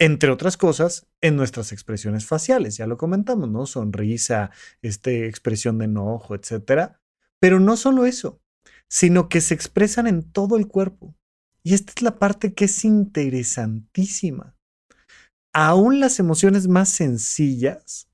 entre 0.00 0.30
otras 0.30 0.56
cosas, 0.56 1.06
en 1.20 1.36
nuestras 1.36 1.72
expresiones 1.72 2.24
faciales, 2.24 2.78
ya 2.78 2.86
lo 2.86 2.96
comentamos, 2.96 3.50
¿no? 3.50 3.66
Sonrisa, 3.66 4.50
este, 4.80 5.26
expresión 5.28 5.76
de 5.76 5.84
enojo, 5.84 6.34
etcétera. 6.34 7.02
Pero 7.38 7.60
no 7.60 7.76
solo 7.76 8.06
eso, 8.06 8.40
sino 8.88 9.28
que 9.28 9.42
se 9.42 9.52
expresan 9.52 10.06
en 10.06 10.22
todo 10.32 10.56
el 10.56 10.68
cuerpo. 10.68 11.14
Y 11.62 11.74
esta 11.74 11.92
es 11.94 12.00
la 12.00 12.18
parte 12.18 12.54
que 12.54 12.64
es 12.64 12.82
interesantísima. 12.86 14.56
Aún 15.52 16.00
las 16.00 16.18
emociones 16.18 16.66
más 16.66 16.88
sencillas 16.88 18.08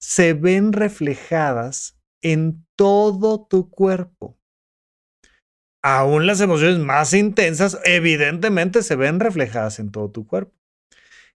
se 0.00 0.32
ven 0.32 0.72
reflejadas 0.72 1.98
en 2.22 2.64
todo 2.76 3.44
tu 3.44 3.68
cuerpo. 3.68 4.38
Aún 5.82 6.26
las 6.26 6.40
emociones 6.40 6.78
más 6.78 7.12
intensas 7.14 7.80
evidentemente 7.84 8.84
se 8.84 8.94
ven 8.94 9.18
reflejadas 9.18 9.80
en 9.80 9.90
todo 9.90 10.12
tu 10.12 10.24
cuerpo. 10.24 10.55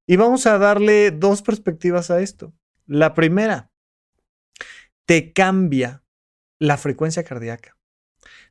Y 0.07 0.15
vamos 0.15 0.45
a 0.45 0.57
darle 0.57 1.11
dos 1.11 1.41
perspectivas 1.41 2.11
a 2.11 2.21
esto. 2.21 2.53
La 2.85 3.13
primera, 3.13 3.71
te 5.05 5.33
cambia 5.33 6.03
la 6.59 6.77
frecuencia 6.77 7.23
cardíaca, 7.23 7.77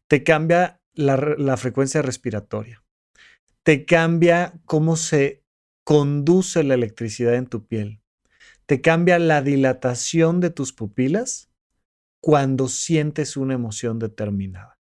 te 0.08 0.24
cambia 0.24 0.80
la, 0.92 1.56
frecuencia 1.56 2.02
respiratoria, 2.02 2.84
te 3.62 3.84
cambia 3.84 4.54
cómo 4.64 4.96
se 4.96 5.44
conduce 5.84 6.62
la 6.64 6.74
electricidad 6.74 7.34
en 7.34 7.46
tu 7.46 7.66
piel, 7.66 8.00
te 8.66 8.80
cambia 8.80 9.18
la 9.18 9.42
dilatación 9.42 10.40
de 10.40 10.50
tus 10.50 10.72
pupilas 10.72 11.50
cuando 12.20 12.68
sientes 12.68 13.36
una 13.36 13.54
emoción 13.54 13.98
determinada. 13.98 14.78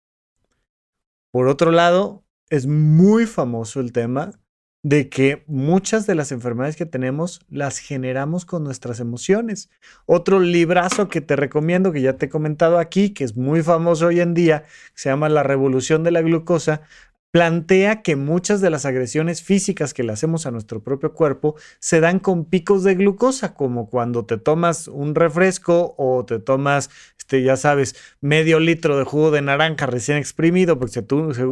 Por 1.30 1.49
otro 1.49 1.73
lado, 1.73 2.25
es 2.49 2.66
muy 2.66 3.26
famoso 3.26 3.80
el 3.80 3.92
tema 3.92 4.40
de 4.87 5.09
que 5.09 5.43
muchas 5.49 6.07
de 6.07 6.14
las 6.14 6.31
enfermedades 6.31 6.76
que 6.76 6.87
tenemos 6.87 7.40
las 7.50 7.78
generamos 7.78 8.45
con 8.45 8.62
nuestras 8.62 9.00
emociones. 9.00 9.69
Otro 10.07 10.38
librazo 10.38 11.09
que 11.09 11.21
te 11.21 11.35
recomiendo, 11.35 11.90
que 11.90 12.02
ya 12.02 12.12
te 12.12 12.26
he 12.26 12.28
comentado 12.28 12.78
aquí, 12.78 13.11
que 13.11 13.25
es 13.25 13.37
muy 13.37 13.64
famoso 13.64 14.07
hoy 14.07 14.21
en 14.21 14.33
día, 14.33 14.62
se 14.95 15.09
llama 15.09 15.28
La 15.28 15.43
Revolución 15.43 16.05
de 16.05 16.12
la 16.12 16.23
Glucosa, 16.23 16.83
plantea 17.30 18.02
que 18.02 18.16
muchas 18.16 18.61
de 18.61 18.71
las 18.71 18.87
agresiones 18.87 19.42
físicas 19.42 19.92
que 19.92 20.02
le 20.02 20.12
hacemos 20.12 20.47
a 20.47 20.50
nuestro 20.50 20.83
propio 20.83 21.12
cuerpo 21.12 21.56
se 21.80 22.00
dan 22.00 22.18
con 22.18 22.45
picos 22.45 22.83
de 22.83 22.95
glucosa, 22.95 23.54
como 23.54 23.90
cuando 23.90 24.25
te 24.25 24.38
tomas 24.38 24.88
un 24.88 25.14
refresco 25.14 25.95
o 25.99 26.25
te 26.25 26.38
tomas 26.38 26.88
este, 27.18 27.42
ya 27.42 27.56
sabes, 27.56 27.97
medio 28.21 28.61
litro 28.61 28.97
de 28.97 29.02
jugo 29.02 29.33
de 29.33 29.42
naranja 29.42 29.87
recién 29.87 30.16
exprimido, 30.16 30.78
porque 30.78 31.04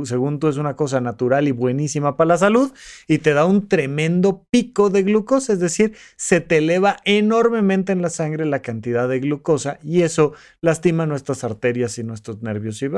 según 0.05 0.39
tú 0.39 0.47
es 0.47 0.57
una 0.57 0.77
cosa 0.77 1.01
natural 1.01 1.49
y 1.49 1.51
buenísima 1.51 2.17
para 2.17 2.29
la 2.29 2.39
salud, 2.39 2.73
y 3.09 3.19
te 3.19 3.35
da 3.35 3.45
un 3.45 3.69
tremendo 3.69 4.47
pico 4.51 4.89
de 4.89 5.03
glucosa, 5.03 5.53
es 5.53 5.59
decir, 5.59 5.97
se 6.17 6.41
te 6.41 6.59
eleva 6.59 6.99
enormemente 7.05 7.91
en 7.91 8.03
la 8.03 8.11
sangre 8.11 8.47
la 8.47 8.63
cantidad 8.63 9.09
de 9.09 9.19
glucosa 9.19 9.81
y 9.83 10.03
eso 10.03 10.35
lastima 10.61 11.07
nuestras 11.07 11.43
arterias 11.43 11.99
y 11.99 12.05
nuestros 12.05 12.41
nervios 12.41 12.81
y, 12.81 12.89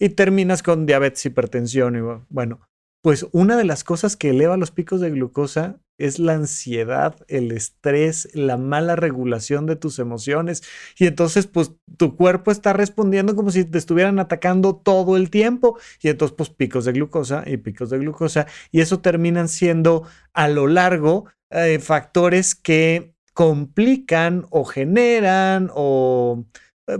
y 0.00 0.08
terminas 0.08 0.64
con 0.64 0.84
diabetes, 0.84 1.26
hipertensión 1.26 1.67
bueno, 2.28 2.60
pues 3.02 3.26
una 3.32 3.56
de 3.56 3.64
las 3.64 3.84
cosas 3.84 4.16
que 4.16 4.30
eleva 4.30 4.56
los 4.56 4.70
picos 4.70 5.00
de 5.00 5.10
glucosa 5.10 5.80
es 5.98 6.18
la 6.18 6.34
ansiedad, 6.34 7.16
el 7.26 7.52
estrés, 7.52 8.28
la 8.32 8.56
mala 8.56 8.96
regulación 8.96 9.66
de 9.66 9.76
tus 9.76 9.98
emociones. 9.98 10.62
Y 10.96 11.06
entonces, 11.06 11.46
pues 11.46 11.72
tu 11.96 12.16
cuerpo 12.16 12.50
está 12.50 12.72
respondiendo 12.72 13.34
como 13.34 13.50
si 13.50 13.64
te 13.64 13.78
estuvieran 13.78 14.18
atacando 14.18 14.76
todo 14.76 15.16
el 15.16 15.30
tiempo. 15.30 15.78
Y 16.00 16.08
entonces, 16.08 16.36
pues 16.36 16.50
picos 16.50 16.84
de 16.84 16.92
glucosa 16.92 17.42
y 17.46 17.56
picos 17.56 17.90
de 17.90 17.98
glucosa. 17.98 18.46
Y 18.70 18.80
eso 18.80 19.00
terminan 19.00 19.48
siendo 19.48 20.04
a 20.32 20.48
lo 20.48 20.68
largo 20.68 21.26
eh, 21.50 21.80
factores 21.80 22.54
que 22.54 23.14
complican 23.32 24.46
o 24.50 24.64
generan 24.64 25.70
o 25.72 26.44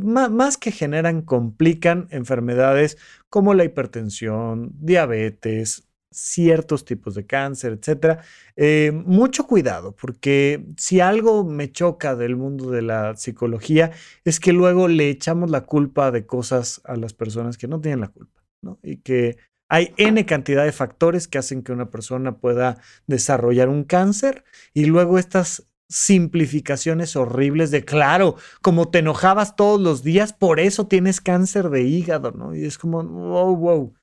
más 0.03 0.57
que 0.57 0.72
generan, 0.72 1.22
complican 1.22 2.09
enfermedades 2.11 2.98
como 3.31 3.55
la 3.55 3.64
hipertensión, 3.64 4.72
diabetes, 4.79 5.88
ciertos 6.11 6.85
tipos 6.85 7.14
de 7.14 7.27
cáncer, 7.27 7.72
etcétera. 7.72 8.22
Eh, 8.57 8.92
mucho 8.92 9.46
cuidado, 9.46 9.94
porque 9.94 10.66
si 10.77 11.01
algo 11.01 11.44
me 11.44 11.70
choca 11.70 12.16
del 12.16 12.37
mundo 12.37 12.70
de 12.70 12.83
la 12.83 13.16
psicología 13.16 13.92
es 14.24 14.40
que 14.40 14.53
luego 14.53 14.88
le 14.88 15.11
echamos 15.11 15.51
la 15.51 15.64
culpa 15.64 16.11
de 16.11 16.27
cosas 16.27 16.81
a 16.85 16.96
las 16.96 17.12
personas 17.14 17.59
que 17.59 17.68
no 17.68 17.81
tienen 17.81 18.01
la 18.01 18.09
culpa, 18.09 18.42
¿no? 18.62 18.79
Y 18.83 18.98
que 18.98 19.37
hay 19.68 19.92
N 19.98 20.24
cantidad 20.24 20.64
de 20.64 20.72
factores 20.72 21.29
que 21.29 21.38
hacen 21.38 21.62
que 21.62 21.72
una 21.72 21.90
persona 21.90 22.38
pueda 22.38 22.79
desarrollar 23.07 23.68
un 23.68 23.85
cáncer 23.85 24.44
y 24.72 24.87
luego 24.87 25.18
estas 25.18 25.68
simplificaciones 25.88 27.16
horribles 27.16 27.70
de, 27.70 27.85
claro, 27.85 28.37
como 28.61 28.88
te 28.88 28.98
enojabas 28.98 29.57
todos 29.57 29.81
los 29.81 30.03
días, 30.03 30.33
por 30.33 30.61
eso 30.61 30.87
tienes 30.87 31.20
cáncer 31.20 31.70
de 31.70 31.83
hígado, 31.83 32.33
¿no? 32.33 32.55
Y 32.55 32.64
es 32.64 32.79
como, 32.79 33.03
wow, 33.03 33.57
wow 33.57 33.94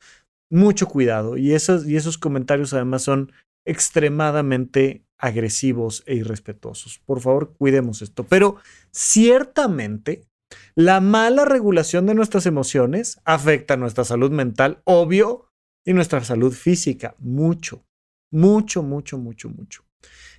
mucho 0.49 0.87
cuidado. 0.87 1.37
Y 1.37 1.53
esos, 1.53 1.87
y 1.87 1.95
esos 1.95 2.17
comentarios 2.17 2.73
además 2.73 3.03
son 3.03 3.31
extremadamente 3.65 5.03
agresivos 5.17 6.03
e 6.05 6.15
irrespetuosos. 6.15 6.99
Por 7.05 7.21
favor, 7.21 7.53
cuidemos 7.57 8.01
esto. 8.01 8.25
Pero 8.25 8.57
ciertamente, 8.91 10.27
la 10.75 11.01
mala 11.01 11.45
regulación 11.45 12.05
de 12.05 12.15
nuestras 12.15 12.45
emociones 12.45 13.19
afecta 13.25 13.77
nuestra 13.77 14.03
salud 14.03 14.31
mental, 14.31 14.81
obvio, 14.83 15.49
y 15.87 15.93
nuestra 15.93 16.23
salud 16.23 16.51
física, 16.51 17.15
mucho, 17.19 17.85
mucho, 18.31 18.81
mucho, 18.81 19.19
mucho, 19.19 19.49
mucho. 19.49 19.83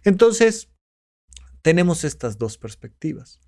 Entonces, 0.03 0.71
tenemos 1.67 2.05
estas 2.05 2.39
dos 2.39 2.59
perspectivas. 2.59 3.41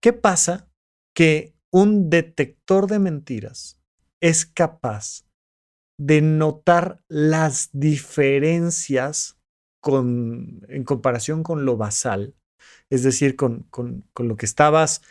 ¿Qué 0.00 0.12
pasa? 0.12 0.68
Que 1.14 1.54
un 1.70 2.10
detector 2.10 2.88
de 2.88 2.98
mentiras 2.98 3.78
es 4.20 4.44
capaz 4.44 5.24
de 5.96 6.20
notar 6.20 7.00
las 7.06 7.70
diferencias 7.72 9.38
con, 9.80 10.66
en 10.68 10.82
comparación 10.82 11.44
con 11.44 11.64
lo 11.64 11.76
basal, 11.76 12.34
es 12.90 13.04
decir, 13.04 13.36
con, 13.36 13.60
con, 13.70 14.02
lo 14.16 14.36
que 14.36 14.46
estabas 14.46 15.02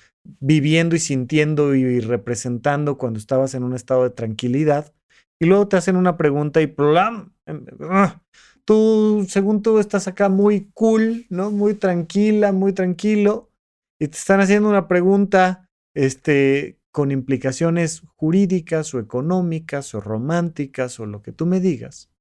viviendo 0.42 0.98
y 0.98 1.00
sintiendo 1.00 1.76
y 1.76 2.02
representando 2.02 2.98
cuando 2.98 3.20
estabas 3.20 3.54
en 3.54 3.64
un 3.64 3.74
estado 3.74 4.04
de 4.04 4.10
tranquilidad, 4.10 4.94
y 5.42 5.46
luego 5.46 5.70
te 5.70 5.78
hacen 5.78 5.96
una 5.96 6.18
pregunta 6.18 6.60
y 6.60 6.68
¡plam! 6.68 7.34
Tú, 8.70 9.26
según 9.28 9.64
tú, 9.64 9.80
estás 9.80 10.08
acá 10.08 10.30
muy 10.30 10.70
cool, 10.76 11.26
¿no? 11.32 11.50
Muy 11.50 11.74
tranquila, 11.74 12.52
muy 12.52 12.72
tranquilo, 12.72 13.50
y 14.00 14.10
te 14.10 14.16
están 14.16 14.42
haciendo 14.42 14.70
una 14.70 14.88
pregunta, 14.88 15.68
este, 15.96 16.78
con 16.94 17.10
implicaciones 17.10 18.04
jurídicas 18.16 18.94
o 18.94 19.00
económicas 19.00 19.96
o 19.96 20.02
románticas 20.02 21.00
o 21.00 21.08
lo 21.08 21.24
que 21.24 21.32
tú 21.32 21.48
me 21.48 21.60
digas. 21.60 22.12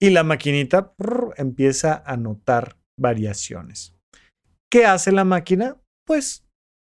Y 0.00 0.08
la 0.08 0.24
maquinita 0.24 0.94
empieza 1.36 2.02
a 2.06 2.16
notar 2.16 2.78
variaciones. 2.98 3.94
¿Qué 4.72 4.86
hace 4.86 5.12
la 5.12 5.24
máquina? 5.26 5.76
Pues 6.06 6.46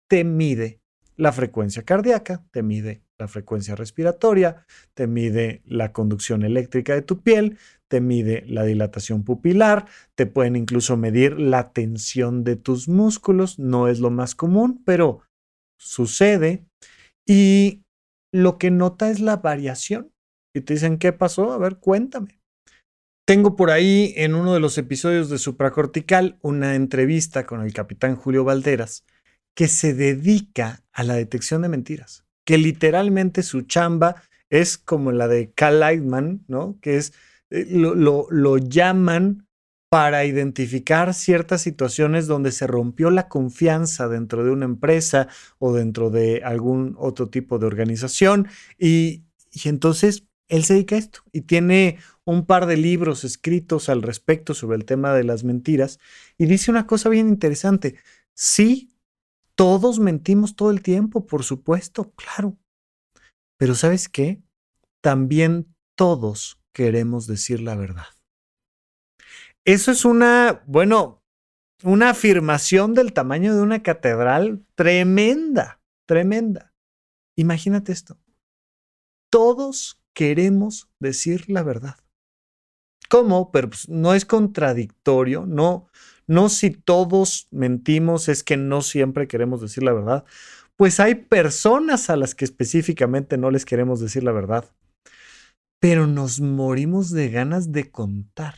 te 0.09 0.25
mide 0.25 0.81
la 1.17 1.33
frecuencia 1.33 1.83
cardíaca, 1.83 2.47
te 2.51 2.63
mide 2.63 3.03
la 3.21 3.29
frecuencia 3.29 3.77
respiratoria, 3.77 4.67
te 4.95 5.07
mide 5.07 5.63
la 5.65 5.93
conducción 5.93 6.43
eléctrica 6.43 6.95
de 6.95 7.03
tu 7.03 7.23
piel, 7.23 7.59
te 7.89 8.01
mide 8.01 8.45
la 8.47 8.65
dilatación 8.65 9.25
pupilar, 9.25 9.87
te 10.15 10.27
pueden 10.27 10.57
incluso 10.57 10.97
medir 10.97 11.39
la 11.39 11.73
tensión 11.73 12.45
de 12.45 12.57
tus 12.57 12.89
músculos, 12.89 13.59
no 13.59 13.89
es 13.89 14.01
lo 14.01 14.11
más 14.11 14.35
común, 14.35 14.83
pero 14.85 15.23
sucede 15.79 16.65
y 17.27 17.83
lo 18.33 18.59
que 18.59 18.71
nota 18.71 19.11
es 19.11 19.21
la 19.21 19.37
variación. 19.37 20.13
Y 20.55 20.63
te 20.63 20.75
dicen, 20.75 20.99
¿qué 20.99 21.13
pasó? 21.13 21.53
A 21.53 21.59
ver, 21.59 21.79
cuéntame. 21.79 22.41
Tengo 23.27 23.55
por 23.55 23.71
ahí 23.71 24.13
en 24.17 24.35
uno 24.35 24.55
de 24.55 24.61
los 24.61 24.77
episodios 24.79 25.31
de 25.31 25.39
Supracortical 25.39 26.39
una 26.43 26.75
entrevista 26.75 27.47
con 27.47 27.61
el 27.61 27.73
capitán 27.73 28.17
Julio 28.17 28.43
Valderas 28.43 29.05
que 29.57 29.69
se 29.69 29.95
dedica 29.95 30.83
a 30.93 31.05
la 31.05 31.15
detección 31.15 31.63
de 31.63 31.69
mentiras, 31.69 32.25
que 32.51 32.59
literalmente 32.59 33.45
su 33.45 33.63
chamba 33.63 34.17
es 34.49 34.77
como 34.77 35.13
la 35.13 35.29
de 35.29 35.53
Cal 35.53 35.79
Lightman, 35.79 36.43
¿no? 36.49 36.81
Que 36.83 36.97
es 36.97 37.13
eh, 37.51 37.65
lo, 37.71 38.27
lo 38.29 38.59
llaman 38.59 39.47
para 39.89 40.25
identificar 40.25 41.15
ciertas 41.15 41.63
situaciones 41.63 42.27
donde 42.27 42.51
se 42.51 42.67
rompió 42.67 43.13
la 43.13 43.29
confianza 43.29 44.09
dentro 44.09 44.45
de 44.45 44.51
una 44.51 44.65
empresa 44.65 45.29
o 45.61 45.73
dentro 45.73 46.11
de 46.11 46.43
algún 46.43 46.97
otro 46.99 47.29
tipo 47.29 47.61
de 47.61 47.67
organización. 47.67 48.49
Y, 48.77 49.23
entonces 49.65 50.25
él 50.49 50.65
se 50.65 50.75
dedica 50.75 50.97
a 50.97 50.99
esto 50.99 51.21
y 51.31 51.43
tiene 51.43 51.99
un 52.25 52.47
par 52.47 52.67
de 52.67 52.77
libros 52.77 53.23
escritos 53.23 53.89
al 53.89 54.03
respecto 54.03 54.55
sobre 54.55 54.77
el 54.77 54.87
tema 54.87 55.15
de 55.15 55.23
las 55.23 55.45
mentiras 55.45 56.01
y 56.37 56.47
dice 56.47 56.73
una 56.73 56.89
cosa 56.89 57.11
bien 57.11 57.29
interesante. 57.29 57.95
Sí, 58.35 58.90
todos 59.61 59.99
mentimos 59.99 60.57
todo 60.57 60.71
el 60.71 60.83
tiempo, 60.83 61.27
por 61.27 61.45
supuesto, 61.45 62.15
claro. 62.15 62.57
Pero 63.59 63.75
¿sabes 63.75 64.09
qué? 64.09 64.43
También 65.03 65.77
todos 65.99 66.59
queremos 66.73 67.27
decir 67.27 67.61
la 67.61 67.77
verdad. 67.77 68.07
Eso 69.67 69.91
es 69.91 70.07
una, 70.07 70.65
bueno, 70.67 71.23
una 71.85 72.09
afirmación 72.09 72.95
del 72.95 73.13
tamaño 73.13 73.55
de 73.55 73.61
una 73.61 73.83
catedral 73.83 74.65
tremenda, 74.77 75.83
tremenda. 76.09 76.73
Imagínate 77.37 77.93
esto. 77.93 78.19
Todos 79.31 80.03
queremos 80.15 80.89
decir 81.01 81.51
la 81.51 81.63
verdad. 81.63 81.97
¿Cómo? 83.11 83.53
Pero 83.53 83.69
pues, 83.69 83.91
no 83.91 84.15
es 84.15 84.25
contradictorio, 84.25 85.45
no, 85.45 85.89
no 86.31 86.49
si 86.49 86.71
todos 86.71 87.49
mentimos 87.51 88.29
es 88.29 88.45
que 88.45 88.57
no 88.57 88.83
siempre 88.83 89.27
queremos 89.27 89.61
decir 89.61 89.83
la 89.83 89.93
verdad. 89.93 90.25
Pues 90.77 91.01
hay 91.01 91.17
personas 91.17 92.09
a 92.09 92.15
las 92.15 92.37
que 92.37 92.45
específicamente 92.45 93.37
no 93.37 93.51
les 93.51 93.65
queremos 93.65 93.99
decir 93.99 94.23
la 94.23 94.31
verdad, 94.31 94.73
pero 95.81 96.07
nos 96.07 96.41
morimos 96.41 97.11
de 97.11 97.31
ganas 97.31 97.73
de 97.73 97.91
contar. 97.91 98.55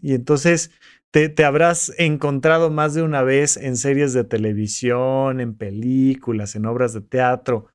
Y 0.00 0.14
entonces 0.14 0.70
te, 1.10 1.44
habrás 1.44 1.92
encontrado 1.98 2.70
más 2.70 2.94
de 2.94 3.02
una 3.02 3.22
vez 3.22 3.58
en 3.58 3.76
series 3.76 4.14
de 4.14 4.24
televisión, 4.24 5.40
en 5.40 5.54
películas, 5.54 6.56
en 6.56 6.64
obras 6.64 6.94
de 6.94 7.02
teatro. 7.02 7.68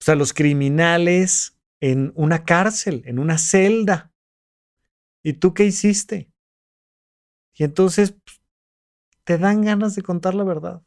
O 0.00 0.04
sea, 0.04 0.14
los 0.14 0.32
criminales 0.32 1.58
en 1.80 2.12
una 2.14 2.46
cárcel, 2.46 3.02
en 3.04 3.18
una 3.18 3.36
celda. 3.36 4.12
¿Y 5.22 5.34
tú 5.34 5.52
qué 5.52 5.66
hiciste? 5.66 6.30
Y 7.54 7.64
entonces 7.64 8.12
pues, 8.12 8.37
te 9.28 9.36
dan 9.36 9.60
ganas 9.60 9.94
de 9.94 10.00
contar 10.00 10.34
la 10.34 10.42
verdad 10.42 10.82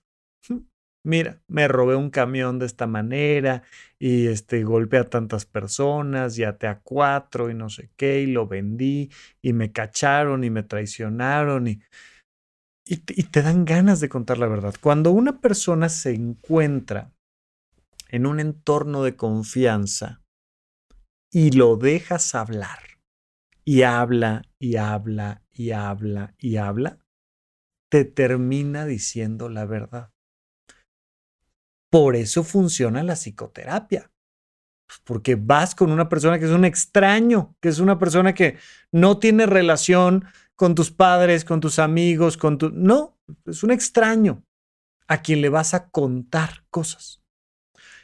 mira, 1.06 1.44
me 1.48 1.68
robé 1.68 1.96
un 1.96 2.10
camión 2.10 2.58
de 2.58 2.66
esta 2.66 2.88
manera 2.88 3.62
y 4.00 4.26
este, 4.26 4.64
golpeé 4.64 5.02
a 5.02 5.10
tantas 5.12 5.46
personas 5.46 6.40
y 6.40 6.44
até 6.44 6.66
a 6.66 6.80
cuatro 6.80 7.52
y 7.52 7.54
no 7.54 7.70
sé 7.70 7.92
qué 7.96 8.22
y 8.22 8.26
lo 8.26 8.48
vendí 8.48 9.12
y 9.44 9.54
me 9.54 9.72
cacharon 9.72 10.44
y 10.44 10.50
me 10.50 10.64
traicionaron 10.64 11.68
y, 11.68 11.82
y, 12.84 12.96
y 12.96 13.24
te 13.26 13.44
dan 13.44 13.64
ganas 13.64 14.00
de 14.00 14.10
contar 14.10 14.40
la 14.40 14.48
verdad. 14.48 14.74
Cuando 14.82 15.12
una 15.12 15.40
persona 15.40 15.88
se 15.88 16.16
encuentra 16.16 17.14
en 18.10 18.26
un 18.26 18.40
entorno 18.40 19.04
de 19.04 19.16
confianza 19.16 20.24
y 21.32 21.52
lo 21.52 21.78
dejas 21.78 22.34
hablar 22.34 22.80
y 23.64 23.84
habla 23.84 24.42
y 24.58 24.78
habla 24.78 25.44
y 25.52 25.72
habla 25.72 26.34
y 26.40 26.58
habla, 26.58 26.98
te 27.92 28.06
termina 28.06 28.86
diciendo 28.86 29.50
la 29.50 29.66
verdad. 29.66 30.12
Por 31.92 32.16
eso 32.16 32.44
funciona 32.44 33.04
la 33.04 33.16
psicoterapia. 33.16 34.10
Porque 35.04 35.36
vas 35.36 35.76
con 35.76 35.92
una 35.92 36.08
persona 36.08 36.40
que 36.40 36.46
es 36.46 36.52
un 36.52 36.64
extraño, 36.66 37.56
que 37.62 37.70
es 37.70 37.80
una 37.80 38.00
persona 38.00 38.34
que 38.34 38.58
no 38.92 39.20
tiene 39.20 39.46
relación 39.46 40.26
con 40.56 40.74
tus 40.74 40.90
padres, 40.90 41.44
con 41.44 41.60
tus 41.60 41.80
amigos, 41.80 42.38
con 42.38 42.58
tu... 42.58 42.70
No, 42.72 43.18
es 43.46 43.62
un 43.64 43.72
extraño 43.72 44.44
a 45.08 45.22
quien 45.22 45.42
le 45.42 45.50
vas 45.50 45.74
a 45.74 45.90
contar 45.90 46.66
cosas. 46.70 47.22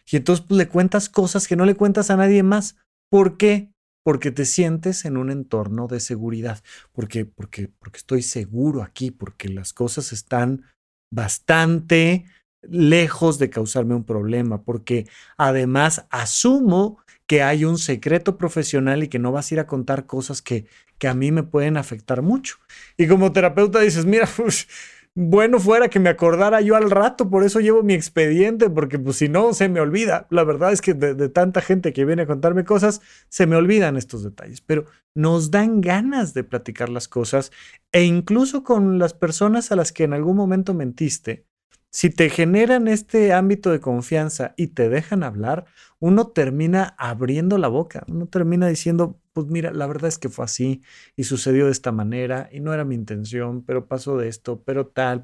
Y 0.09 0.17
entonces 0.17 0.45
pues, 0.45 0.57
le 0.57 0.67
cuentas 0.67 1.07
cosas 1.07 1.47
que 1.47 1.55
no 1.55 1.65
le 1.65 1.75
cuentas 1.75 2.09
a 2.09 2.17
nadie 2.17 2.43
más. 2.43 2.77
¿Por 3.09 3.37
qué? 3.37 3.71
Porque 4.07 4.31
te 4.31 4.45
sientes 4.45 5.03
en 5.03 5.17
un 5.17 5.29
entorno 5.29 5.87
de 5.89 5.99
seguridad. 5.99 6.63
Porque, 6.93 7.25
porque, 7.25 7.67
porque 7.77 7.97
estoy 7.97 8.21
seguro 8.21 8.81
aquí, 8.81 9.11
porque 9.11 9.49
las 9.49 9.73
cosas 9.73 10.13
están 10.13 10.63
bastante 11.11 12.23
lejos 12.61 13.37
de 13.37 13.49
causarme 13.49 13.95
un 13.95 14.05
problema, 14.05 14.61
porque 14.63 15.09
además 15.37 16.05
asumo 16.09 16.99
que 17.25 17.43
hay 17.43 17.65
un 17.65 17.77
secreto 17.77 18.37
profesional 18.37 19.03
y 19.03 19.09
que 19.09 19.19
no 19.19 19.33
vas 19.33 19.51
a 19.51 19.55
ir 19.55 19.59
a 19.59 19.67
contar 19.67 20.05
cosas 20.05 20.41
que, 20.41 20.67
que 20.99 21.09
a 21.09 21.13
mí 21.13 21.33
me 21.33 21.43
pueden 21.43 21.75
afectar 21.75 22.21
mucho. 22.21 22.59
Y 22.95 23.07
como 23.07 23.33
terapeuta 23.33 23.81
dices, 23.81 24.05
mira, 24.05 24.25
pues, 24.37 24.69
bueno 25.19 25.59
fuera 25.59 25.89
que 25.89 25.99
me 25.99 26.09
acordara 26.09 26.61
yo 26.61 26.75
al 26.75 26.91
rato, 26.91 27.27
por 27.27 27.43
eso 27.43 27.59
llevo 27.59 27.81
mi 27.81 27.95
expediente, 27.95 28.69
porque 28.69 28.99
pues 28.99 29.15
si 29.17 29.29
no, 29.29 29.51
se 29.55 29.67
me 29.67 29.79
olvida. 29.79 30.27
La 30.29 30.43
verdad 30.43 30.71
es 30.71 30.81
que 30.81 30.93
de, 30.93 31.15
de 31.15 31.27
tanta 31.27 31.61
gente 31.61 31.91
que 31.91 32.05
viene 32.05 32.21
a 32.21 32.27
contarme 32.27 32.65
cosas, 32.65 33.01
se 33.27 33.47
me 33.47 33.55
olvidan 33.55 33.97
estos 33.97 34.23
detalles, 34.23 34.61
pero 34.61 34.85
nos 35.15 35.49
dan 35.49 35.81
ganas 35.81 36.35
de 36.35 36.43
platicar 36.43 36.89
las 36.89 37.07
cosas 37.07 37.51
e 37.91 38.03
incluso 38.03 38.63
con 38.63 38.99
las 38.99 39.15
personas 39.15 39.71
a 39.71 39.75
las 39.75 39.91
que 39.91 40.03
en 40.03 40.13
algún 40.13 40.35
momento 40.35 40.75
mentiste 40.75 41.47
si 41.89 42.09
te 42.09 42.29
generan 42.29 42.87
este 42.87 43.33
ámbito 43.33 43.71
de 43.71 43.79
confianza 43.79 44.53
y 44.57 44.67
te 44.67 44.89
dejan 44.89 45.23
hablar, 45.23 45.65
uno 45.99 46.27
termina 46.27 46.95
abriendo 46.97 47.57
la 47.57 47.67
boca, 47.67 48.03
uno 48.07 48.27
termina 48.27 48.67
diciendo, 48.67 49.19
pues 49.33 49.47
mira, 49.47 49.71
la 49.71 49.87
verdad 49.87 50.07
es 50.07 50.17
que 50.17 50.29
fue 50.29 50.45
así 50.45 50.81
y 51.15 51.23
sucedió 51.23 51.65
de 51.65 51.71
esta 51.71 51.91
manera 51.91 52.49
y 52.51 52.59
no 52.59 52.73
era 52.73 52.85
mi 52.85 52.95
intención, 52.95 53.63
pero 53.63 53.87
pasó 53.87 54.17
de 54.17 54.27
esto, 54.27 54.61
pero 54.63 54.87
tal. 54.87 55.23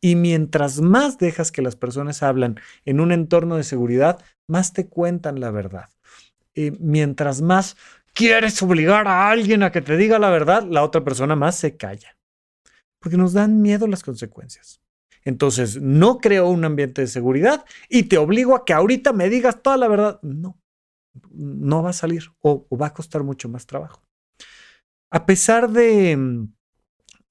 Y 0.00 0.14
mientras 0.14 0.80
más 0.80 1.18
dejas 1.18 1.50
que 1.50 1.62
las 1.62 1.76
personas 1.76 2.22
hablan 2.22 2.60
en 2.84 3.00
un 3.00 3.12
entorno 3.12 3.56
de 3.56 3.64
seguridad, 3.64 4.22
más 4.46 4.72
te 4.72 4.88
cuentan 4.88 5.40
la 5.40 5.50
verdad. 5.50 5.88
Y 6.54 6.70
mientras 6.72 7.42
más 7.42 7.76
quieres 8.14 8.62
obligar 8.62 9.08
a 9.08 9.28
alguien 9.30 9.62
a 9.62 9.72
que 9.72 9.82
te 9.82 9.96
diga 9.96 10.18
la 10.18 10.30
verdad, 10.30 10.64
la 10.68 10.82
otra 10.82 11.04
persona 11.04 11.36
más 11.36 11.56
se 11.56 11.76
calla. 11.76 12.16
Porque 13.00 13.16
nos 13.16 13.32
dan 13.32 13.60
miedo 13.60 13.86
las 13.86 14.02
consecuencias. 14.02 14.80
Entonces, 15.26 15.82
no 15.82 16.18
creo 16.18 16.48
un 16.48 16.64
ambiente 16.64 17.02
de 17.02 17.08
seguridad 17.08 17.64
y 17.88 18.04
te 18.04 18.16
obligo 18.16 18.54
a 18.54 18.64
que 18.64 18.72
ahorita 18.72 19.12
me 19.12 19.28
digas 19.28 19.60
toda 19.60 19.76
la 19.76 19.88
verdad. 19.88 20.20
No, 20.22 20.56
no 21.32 21.82
va 21.82 21.90
a 21.90 21.94
salir 21.94 22.30
o, 22.42 22.64
va 22.80 22.86
a 22.86 22.94
costar 22.94 23.24
mucho 23.24 23.48
más 23.48 23.66
trabajo. 23.66 24.04
A 25.10 25.26
pesar 25.26 25.72
de, 25.72 26.46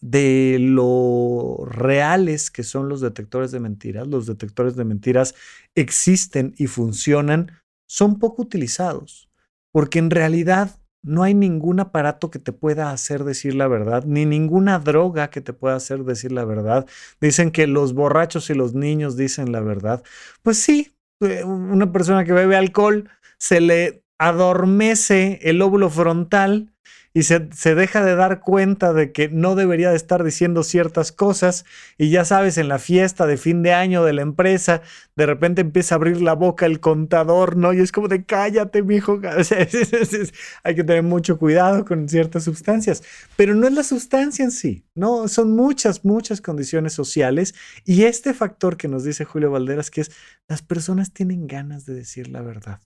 de 0.01 0.58
lo 0.60 1.60
reales 1.65 2.51
que 2.51 2.63
son 2.63 2.89
los 2.89 2.99
detectores 2.99 3.51
de 3.51 3.62
mentiras, 3.62 4.08
los 4.08 4.25
detectores 4.25 4.75
de 4.75 4.84
mentiras 4.84 5.34
existen 5.73 6.53
y 6.58 6.67
funcionan, 6.67 7.53
son 7.88 8.19
poco 8.19 8.41
utilizados, 8.41 9.29
porque 9.71 9.99
en 9.99 10.10
realidad 10.10 10.81
no 11.06 11.24
hay 11.24 11.34
ningún 11.34 11.80
aparato 11.80 12.32
que 12.32 12.39
te 12.39 12.52
pueda 12.52 12.91
hacer 12.91 13.24
decir 13.24 13.56
la 13.56 13.68
verdad, 13.68 14.04
ni 14.06 14.26
ninguna 14.26 14.80
droga 14.80 15.30
que 15.30 15.41
te 15.41 15.54
pueda 15.54 15.76
hacer 15.76 16.04
decir 16.04 16.32
la 16.32 16.46
verdad. 16.46 16.86
Dicen 17.22 17.52
que 17.52 17.68
los 17.68 17.94
borrachos 17.94 18.50
y 18.50 18.56
los 18.56 18.74
niños 18.74 19.15
dicen 19.15 19.52
la 19.52 19.62
verdad. 19.62 20.04
Pues 20.41 20.58
sí, 20.58 20.96
eh, 21.22 21.44
una 21.44 21.91
persona 21.91 22.26
que 22.26 22.34
bebe 22.34 22.56
alcohol 22.56 23.10
se 23.38 23.62
le 23.62 24.04
adormece 24.18 25.39
el 25.44 25.62
óvulo 25.62 25.89
frontal 25.89 26.75
y 27.15 27.23
se, 27.23 27.39
deja 27.75 28.04
de 28.04 28.13
dar 28.13 28.41
cuenta 28.41 28.91
de 28.91 29.13
que 29.13 29.30
no 29.30 29.56
debería 29.56 29.89
de 29.89 29.95
estar 29.95 30.21
diciendo 30.21 30.63
ciertas 30.63 31.13
cosas 31.13 31.63
y 31.97 32.10
ya 32.10 32.25
sabes, 32.25 32.58
en 32.58 32.67
la 32.67 32.78
fiesta 32.78 33.25
de 33.25 33.38
fin 33.38 33.63
de 33.63 33.71
año 33.73 34.04
de 34.04 34.12
la 34.12 34.21
empresa, 34.21 34.82
de 35.15 35.25
repente 35.25 35.62
empieza 35.62 35.95
a 35.95 35.97
abrir 35.97 36.21
la 36.21 36.34
boca 36.34 36.65
el 36.65 36.82
contador, 36.82 37.56
¿no? 37.56 37.71
Y 37.71 37.80
es 37.80 37.93
como 37.93 38.10
de 38.10 38.25
cállate, 38.25 38.84
mijo. 38.84 39.21
hay 40.63 40.75
que 40.75 40.84
tener 40.84 41.04
mucho 41.04 41.39
cuidado 41.39 41.86
con 41.86 42.10
ciertas 42.10 42.43
sustancias, 42.43 43.01
pero 43.38 43.56
no 43.56 43.65
es 43.65 43.73
la 43.73 43.84
sustancia 43.84 44.43
en 44.43 44.51
sí, 44.51 44.84
¿no? 44.93 45.30
Son 45.30 45.56
muchas, 45.56 46.04
muchas 46.04 46.41
condiciones 46.41 46.91
sociales 46.91 47.56
y 47.86 48.04
este 48.04 48.34
factor 48.34 48.75
que 48.75 48.89
nos 48.89 49.06
dice 49.06 49.23
Julio 49.23 49.51
Valderas, 49.51 49.89
que 49.89 50.01
es 50.01 50.12
las 50.49 50.62
personas 50.62 51.13
tienen 51.13 51.47
ganas 51.47 51.86
de 51.86 51.93
decir 51.93 52.28
la 52.28 52.41
verdad. 52.41 52.82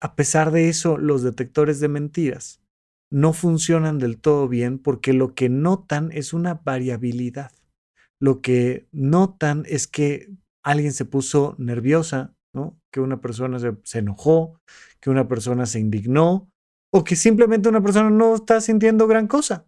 A 0.00 0.16
pesar 0.16 0.50
de 0.50 0.68
eso, 0.68 0.96
los 0.96 1.22
detectores 1.22 1.80
de 1.80 1.88
mentiras 1.88 2.60
no 3.12 3.32
funcionan 3.32 3.98
del 3.98 4.18
todo 4.18 4.48
bien 4.48 4.78
porque 4.78 5.12
lo 5.12 5.34
que 5.34 5.48
notan 5.48 6.10
es 6.12 6.32
una 6.32 6.54
variabilidad. 6.54 7.52
Lo 8.20 8.40
que 8.40 8.86
notan 8.92 9.64
es 9.66 9.86
que 9.86 10.32
alguien 10.62 10.92
se 10.92 11.04
puso 11.04 11.54
nerviosa, 11.58 12.34
que 12.92 13.00
una 13.00 13.20
persona 13.20 13.58
se, 13.58 13.98
enojó, 13.98 14.60
que 15.00 15.10
una 15.10 15.28
persona 15.28 15.66
se 15.66 15.78
indignó 15.78 16.50
o 16.92 17.04
que 17.04 17.16
simplemente 17.16 17.68
una 17.68 17.82
persona 17.82 18.10
no 18.10 18.34
está 18.34 18.60
sintiendo 18.60 19.06
gran 19.06 19.28
cosa. 19.28 19.66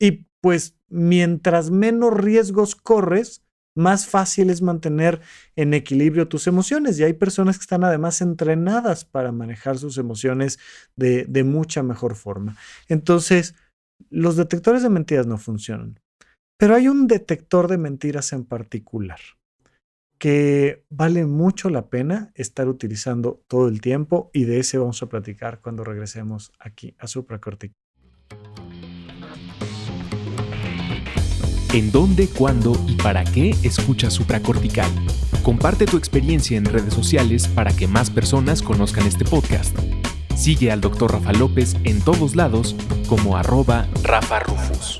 Y 0.00 0.26
pues 0.40 0.76
mientras 0.88 1.70
menos 1.70 2.14
riesgos 2.14 2.76
corres, 2.76 3.44
más 3.76 4.06
fácil 4.06 4.50
es 4.50 4.62
mantener 4.62 5.20
en 5.56 5.74
equilibrio 5.74 6.28
tus 6.28 6.46
emociones. 6.46 6.98
Y 6.98 7.04
hay 7.04 7.12
personas 7.12 7.58
que 7.58 7.62
están 7.62 7.84
además 7.84 8.20
entrenadas 8.20 9.04
para 9.04 9.32
manejar 9.32 9.78
sus 9.78 9.98
emociones 9.98 10.58
de, 10.96 11.26
mucha 11.44 11.82
mejor 11.82 12.14
forma. 12.14 12.56
Entonces, 12.88 13.54
los 14.10 14.36
detectores 14.36 14.82
de 14.82 14.90
mentiras 14.90 15.26
no 15.26 15.38
funcionan. 15.38 15.98
Pero 16.58 16.74
hay 16.74 16.88
un 16.88 17.06
detector 17.06 17.68
de 17.68 17.78
mentiras 17.78 18.32
en 18.32 18.44
particular 18.44 19.20
que 20.18 20.84
vale 20.90 21.24
mucho 21.24 21.70
la 21.70 21.88
pena 21.88 22.30
estar 22.34 22.68
utilizando 22.68 23.42
todo 23.48 23.68
el 23.68 23.80
tiempo 23.80 24.30
y 24.34 24.44
de 24.44 24.58
ese 24.58 24.76
vamos 24.76 25.02
a 25.02 25.08
platicar 25.08 25.62
cuando 25.62 25.82
regresemos 25.82 26.52
aquí 26.58 26.94
a 26.98 27.06
supracortical. 27.06 27.74
¿En 31.72 31.92
dónde, 31.92 32.26
cuándo 32.26 32.72
y 32.88 32.96
para 32.96 33.22
qué 33.22 33.54
escuchas 33.62 34.14
supracortical? 34.14 34.90
Comparte 35.44 35.86
tu 35.86 35.98
experiencia 35.98 36.58
en 36.58 36.64
redes 36.64 36.92
sociales 36.92 37.46
para 37.46 37.72
que 37.72 37.86
más 37.86 38.10
personas 38.10 38.60
conozcan 38.60 39.06
este 39.06 39.24
podcast. 39.24 39.78
Sigue 40.36 40.72
al 40.72 40.80
Dr. 40.80 41.12
Rafa 41.12 41.32
López 41.32 41.76
en 41.84 42.00
todos 42.00 42.34
lados 42.34 42.74
como 43.08 43.36
arroba 43.36 43.86
Rafa 44.02 44.40
Rufus. 44.40 44.98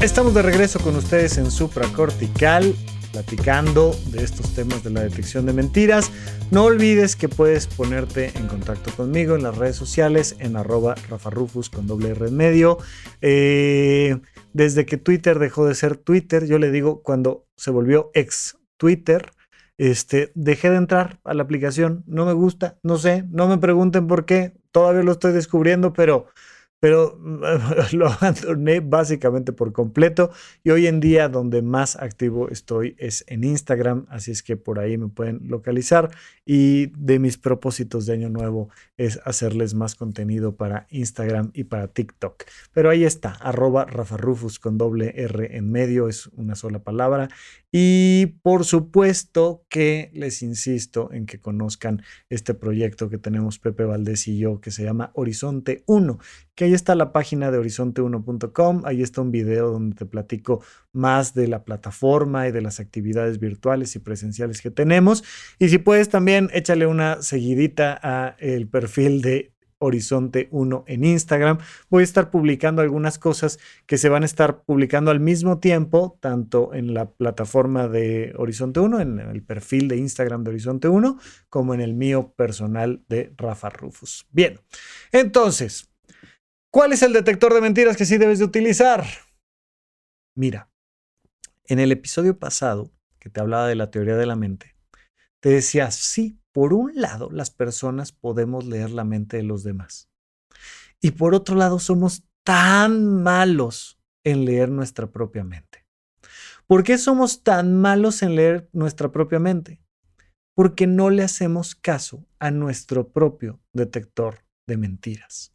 Estamos 0.00 0.32
de 0.32 0.40
regreso 0.40 0.78
con 0.80 0.96
ustedes 0.96 1.36
en 1.36 1.50
Supracortical, 1.50 2.74
platicando 3.14 3.96
de 4.10 4.24
estos 4.24 4.54
temas 4.54 4.82
de 4.82 4.90
la 4.90 5.02
detección 5.02 5.46
de 5.46 5.52
mentiras. 5.52 6.10
No 6.50 6.64
olvides 6.64 7.14
que 7.14 7.28
puedes 7.28 7.68
ponerte 7.68 8.32
en 8.34 8.48
contacto 8.48 8.90
conmigo 8.90 9.36
en 9.36 9.44
las 9.44 9.56
redes 9.56 9.76
sociales 9.76 10.34
en 10.40 10.56
arroba 10.56 10.96
rafarufus 11.08 11.70
con 11.70 11.86
doble 11.86 12.08
R 12.10 12.32
medio. 12.32 12.78
Eh, 13.20 14.18
desde 14.52 14.84
que 14.84 14.96
Twitter 14.96 15.38
dejó 15.38 15.64
de 15.64 15.76
ser 15.76 15.96
Twitter, 15.96 16.46
yo 16.46 16.58
le 16.58 16.72
digo 16.72 17.02
cuando 17.02 17.46
se 17.56 17.70
volvió 17.70 18.10
ex 18.14 18.58
Twitter, 18.78 19.30
este, 19.78 20.32
dejé 20.34 20.70
de 20.70 20.76
entrar 20.76 21.20
a 21.22 21.34
la 21.34 21.44
aplicación, 21.44 22.02
no 22.08 22.26
me 22.26 22.32
gusta, 22.32 22.78
no 22.82 22.98
sé, 22.98 23.24
no 23.30 23.46
me 23.46 23.58
pregunten 23.58 24.08
por 24.08 24.24
qué, 24.24 24.54
todavía 24.72 25.04
lo 25.04 25.12
estoy 25.12 25.32
descubriendo, 25.32 25.92
pero 25.92 26.26
pero 26.84 27.18
lo 27.92 28.08
abandoné 28.08 28.80
básicamente 28.80 29.54
por 29.54 29.72
completo 29.72 30.30
y 30.62 30.68
hoy 30.68 30.86
en 30.86 31.00
día 31.00 31.30
donde 31.30 31.62
más 31.62 31.96
activo 31.96 32.50
estoy 32.50 32.94
es 32.98 33.24
en 33.26 33.42
Instagram, 33.42 34.04
así 34.10 34.32
es 34.32 34.42
que 34.42 34.58
por 34.58 34.78
ahí 34.78 34.98
me 34.98 35.08
pueden 35.08 35.48
localizar 35.48 36.10
y 36.44 36.88
de 36.88 37.18
mis 37.18 37.38
propósitos 37.38 38.04
de 38.04 38.12
año 38.12 38.28
nuevo 38.28 38.68
es 38.98 39.18
hacerles 39.24 39.72
más 39.72 39.94
contenido 39.94 40.56
para 40.56 40.86
Instagram 40.90 41.52
y 41.54 41.64
para 41.64 41.88
TikTok. 41.88 42.44
Pero 42.74 42.90
ahí 42.90 43.04
está, 43.04 43.30
arroba 43.40 43.86
Rafa 43.86 44.18
Rufus 44.18 44.58
con 44.58 44.76
doble 44.76 45.14
R 45.16 45.56
en 45.56 45.72
medio, 45.72 46.06
es 46.10 46.26
una 46.34 46.54
sola 46.54 46.80
palabra 46.80 47.30
y 47.76 48.26
por 48.42 48.64
supuesto 48.64 49.66
que 49.68 50.12
les 50.14 50.42
insisto 50.42 51.10
en 51.12 51.26
que 51.26 51.40
conozcan 51.40 52.04
este 52.28 52.54
proyecto 52.54 53.10
que 53.10 53.18
tenemos 53.18 53.58
Pepe 53.58 53.82
Valdés 53.82 54.28
y 54.28 54.38
yo 54.38 54.60
que 54.60 54.70
se 54.70 54.84
llama 54.84 55.10
Horizonte 55.14 55.82
1, 55.86 56.20
que 56.54 56.66
ahí 56.66 56.72
está 56.72 56.94
la 56.94 57.12
página 57.12 57.50
de 57.50 57.58
horizonte1.com, 57.58 58.82
ahí 58.84 59.02
está 59.02 59.22
un 59.22 59.32
video 59.32 59.72
donde 59.72 59.96
te 59.96 60.06
platico 60.06 60.62
más 60.92 61.34
de 61.34 61.48
la 61.48 61.64
plataforma 61.64 62.46
y 62.46 62.52
de 62.52 62.62
las 62.62 62.78
actividades 62.78 63.40
virtuales 63.40 63.96
y 63.96 63.98
presenciales 63.98 64.62
que 64.62 64.70
tenemos. 64.70 65.24
Y 65.58 65.68
si 65.68 65.78
puedes 65.78 66.08
también 66.08 66.50
échale 66.52 66.86
una 66.86 67.22
seguidita 67.22 67.98
a 68.00 68.36
el 68.38 68.68
perfil 68.68 69.20
de 69.20 69.53
Horizonte 69.84 70.48
1 70.50 70.84
en 70.86 71.04
Instagram. 71.04 71.58
Voy 71.90 72.00
a 72.00 72.04
estar 72.04 72.30
publicando 72.30 72.82
algunas 72.82 73.18
cosas 73.18 73.58
que 73.86 73.98
se 73.98 74.08
van 74.08 74.22
a 74.22 74.26
estar 74.26 74.62
publicando 74.62 75.10
al 75.10 75.20
mismo 75.20 75.58
tiempo, 75.58 76.18
tanto 76.20 76.72
en 76.74 76.94
la 76.94 77.10
plataforma 77.10 77.88
de 77.88 78.32
Horizonte 78.36 78.80
1, 78.80 79.00
en 79.00 79.18
el 79.18 79.42
perfil 79.42 79.88
de 79.88 79.96
Instagram 79.96 80.42
de 80.44 80.50
Horizonte 80.50 80.88
1, 80.88 81.18
como 81.50 81.74
en 81.74 81.80
el 81.80 81.94
mío 81.94 82.32
personal 82.36 83.04
de 83.08 83.32
Rafa 83.36 83.68
Rufus. 83.68 84.26
Bien, 84.30 84.58
entonces, 85.12 85.90
¿cuál 86.70 86.92
es 86.92 87.02
el 87.02 87.12
detector 87.12 87.52
de 87.52 87.60
mentiras 87.60 87.96
que 87.96 88.06
sí 88.06 88.16
debes 88.16 88.38
de 88.38 88.46
utilizar? 88.46 89.04
Mira, 90.34 90.70
en 91.66 91.78
el 91.78 91.92
episodio 91.92 92.38
pasado, 92.38 92.90
que 93.18 93.30
te 93.30 93.40
hablaba 93.40 93.68
de 93.68 93.74
la 93.74 93.90
teoría 93.90 94.16
de 94.16 94.26
la 94.26 94.36
mente, 94.36 94.74
te 95.40 95.50
decía, 95.50 95.90
sí, 95.90 96.40
por 96.54 96.72
un 96.72 96.92
lado, 96.94 97.30
las 97.32 97.50
personas 97.50 98.12
podemos 98.12 98.64
leer 98.64 98.90
la 98.90 99.02
mente 99.02 99.36
de 99.36 99.42
los 99.42 99.64
demás. 99.64 100.08
Y 101.02 101.10
por 101.10 101.34
otro 101.34 101.56
lado, 101.56 101.80
somos 101.80 102.22
tan 102.44 103.22
malos 103.24 103.98
en 104.24 104.44
leer 104.44 104.70
nuestra 104.70 105.10
propia 105.10 105.42
mente. 105.42 105.84
¿Por 106.68 106.84
qué 106.84 106.96
somos 106.96 107.42
tan 107.42 107.74
malos 107.74 108.22
en 108.22 108.36
leer 108.36 108.70
nuestra 108.72 109.10
propia 109.10 109.40
mente? 109.40 109.82
Porque 110.54 110.86
no 110.86 111.10
le 111.10 111.24
hacemos 111.24 111.74
caso 111.74 112.24
a 112.38 112.52
nuestro 112.52 113.08
propio 113.08 113.60
detector 113.72 114.44
de 114.68 114.76
mentiras. 114.76 115.52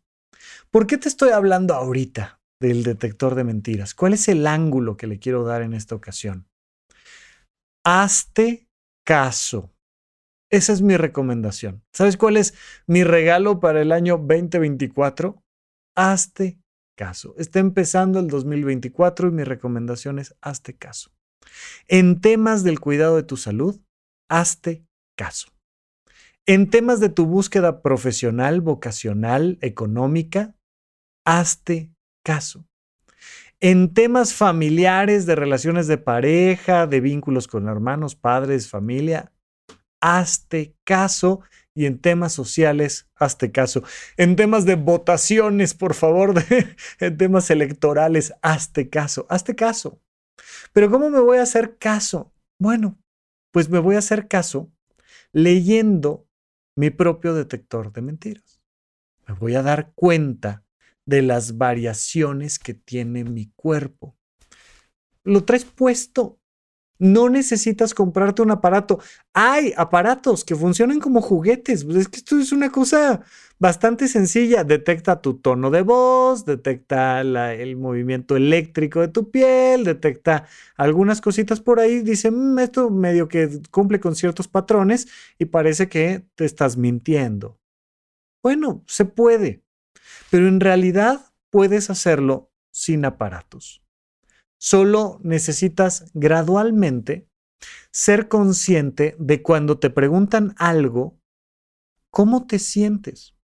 ¿Por 0.69 0.85
qué 0.85 0.97
te 0.97 1.07
estoy 1.07 1.29
hablando 1.29 1.75
ahorita 1.75 2.41
del 2.61 2.83
detector 2.83 3.35
de 3.35 3.45
mentiras? 3.45 3.93
¿Cuál 3.95 4.13
es 4.13 4.27
el 4.27 4.45
ángulo 4.45 4.97
que 4.97 5.07
le 5.07 5.17
quiero 5.17 5.45
dar 5.45 5.61
en 5.61 5.73
esta 5.73 5.95
ocasión? 5.95 6.45
Hazte 7.85 8.67
caso 9.05 9.71
esa 10.49 10.73
es 10.73 10.81
mi 10.81 10.97
recomendación. 10.97 11.83
¿Sabes 11.93 12.17
cuál 12.17 12.37
es 12.37 12.53
mi 12.87 13.03
regalo 13.03 13.59
para 13.59 13.81
el 13.81 13.91
año 13.91 14.17
2024? 14.17 15.41
Hazte 15.95 16.59
caso. 16.97 17.35
Está 17.37 17.59
empezando 17.59 18.19
el 18.19 18.27
2024 18.27 19.29
y 19.29 19.31
mi 19.31 19.43
recomendación 19.43 20.19
es 20.19 20.35
hazte 20.41 20.75
caso. 20.75 21.11
En 21.87 22.19
temas 22.21 22.63
del 22.63 22.79
cuidado 22.79 23.15
de 23.15 23.23
tu 23.23 23.37
salud, 23.37 23.79
hazte 24.29 24.85
caso. 25.17 25.49
En 26.45 26.69
temas 26.69 26.99
de 26.99 27.09
tu 27.09 27.25
búsqueda 27.25 27.81
profesional, 27.81 28.61
vocacional, 28.61 29.57
económica, 29.61 30.55
hazte 31.25 31.91
caso. 32.25 32.65
En 33.59 33.93
temas 33.93 34.33
familiares, 34.33 35.25
de 35.25 35.35
relaciones 35.35 35.87
de 35.87 35.97
pareja, 35.97 36.87
de 36.87 37.01
vínculos 37.01 37.47
con 37.47 37.67
hermanos, 37.67 38.15
padres, 38.15 38.69
familia, 38.69 39.31
hazte 40.01 40.75
caso 40.83 41.41
y 41.73 41.85
en 41.85 41.99
temas 41.99 42.33
sociales, 42.33 43.07
hazte 43.15 43.51
caso. 43.51 43.83
En 44.17 44.35
temas 44.35 44.65
de 44.65 44.75
votaciones, 44.75 45.73
por 45.73 45.93
favor, 45.93 46.33
en 46.99 47.17
temas 47.17 47.49
electorales, 47.49 48.33
hazte 48.41 48.89
caso, 48.89 49.25
hazte 49.29 49.55
caso. 49.55 50.01
Pero 50.73 50.89
¿cómo 50.89 51.09
me 51.09 51.19
voy 51.19 51.37
a 51.37 51.43
hacer 51.43 51.77
caso? 51.77 52.33
Bueno, 52.59 52.99
pues 53.51 53.69
me 53.69 53.79
voy 53.79 53.95
a 53.95 53.99
hacer 53.99 54.27
caso 54.27 54.71
leyendo 55.31 56.27
mi 56.75 56.89
propio 56.89 57.33
detector 57.33 57.91
de 57.91 58.01
mentiras. 58.01 58.61
Me 59.27 59.35
voy 59.35 59.55
a 59.55 59.61
dar 59.61 59.91
cuenta 59.93 60.65
de 61.05 61.21
las 61.21 61.57
variaciones 61.57 62.59
que 62.59 62.73
tiene 62.73 63.23
mi 63.23 63.51
cuerpo. 63.55 64.17
Lo 65.23 65.43
traes 65.43 65.65
puesto 65.65 66.39
no 66.99 67.29
necesitas 67.29 67.93
comprarte 67.93 68.41
un 68.41 68.51
aparato. 68.51 68.99
Hay 69.33 69.73
aparatos 69.77 70.43
que 70.43 70.55
funcionan 70.55 70.99
como 70.99 71.21
juguetes. 71.21 71.85
Pues, 71.85 71.97
es 71.97 72.07
que 72.09 72.17
esto 72.17 72.37
es 72.37 72.51
una 72.51 72.69
cosa 72.69 73.21
bastante 73.57 74.07
sencilla. 74.09 74.63
Detecta 74.65 75.21
tu 75.21 75.35
tono 75.35 75.71
de 75.71 75.81
voz, 75.81 76.45
detecta 76.45 77.21
el 77.21 77.77
movimiento 77.77 78.35
eléctrico 78.35 78.99
de 78.99 79.07
tu 79.07 79.31
piel, 79.31 79.85
detecta 79.85 80.45
algunas 80.75 81.21
cositas 81.21 81.61
por 81.61 81.79
ahí. 81.79 82.01
Dice, 82.01 82.31
mm, 82.31 82.59
esto 82.59 82.89
medio 82.89 83.29
que 83.29 83.49
cumple 83.71 83.99
con 84.01 84.15
ciertos 84.15 84.49
patrones 84.49 85.07
y 85.37 85.45
parece 85.45 85.87
que 85.87 86.25
te 86.35 86.45
estás 86.45 86.75
mintiendo. 86.77 87.57
Bueno, 88.43 88.83
se 88.87 89.05
puede, 89.05 89.63
pero 90.29 90.47
en 90.47 90.59
realidad 90.59 91.33
puedes 91.49 91.89
hacerlo 91.89 92.51
sin 92.71 93.05
aparatos. 93.05 93.81
Solo 94.59 95.21
necesitas 95.23 96.11
gradualmente 96.13 97.29
ser 97.91 98.27
consciente 98.27 99.15
de 99.17 99.41
cuando 99.41 99.79
te 99.79 99.89
preguntan 99.89 100.53
algo, 100.57 101.17
¿cómo 102.11 102.45
te 102.45 102.59
sientes? 102.59 103.35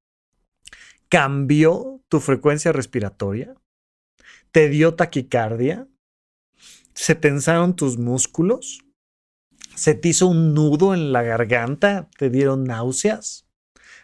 ¿Cambió 1.07 2.03
tu 2.09 2.19
frecuencia 2.19 2.73
respiratoria? 2.73 3.55
¿Te 4.51 4.67
dio 4.67 4.95
taquicardia? 4.95 5.87
¿Se 6.93 7.15
tensaron 7.15 7.77
tus 7.77 7.97
músculos? 7.97 8.79
¿Se 9.73 9.93
te 9.93 10.09
hizo 10.09 10.27
un 10.27 10.53
nudo 10.53 10.93
en 10.93 11.13
la 11.13 11.23
garganta? 11.23 12.09
¿Te 12.17 12.29
dieron 12.29 12.65
náuseas? 12.65 13.47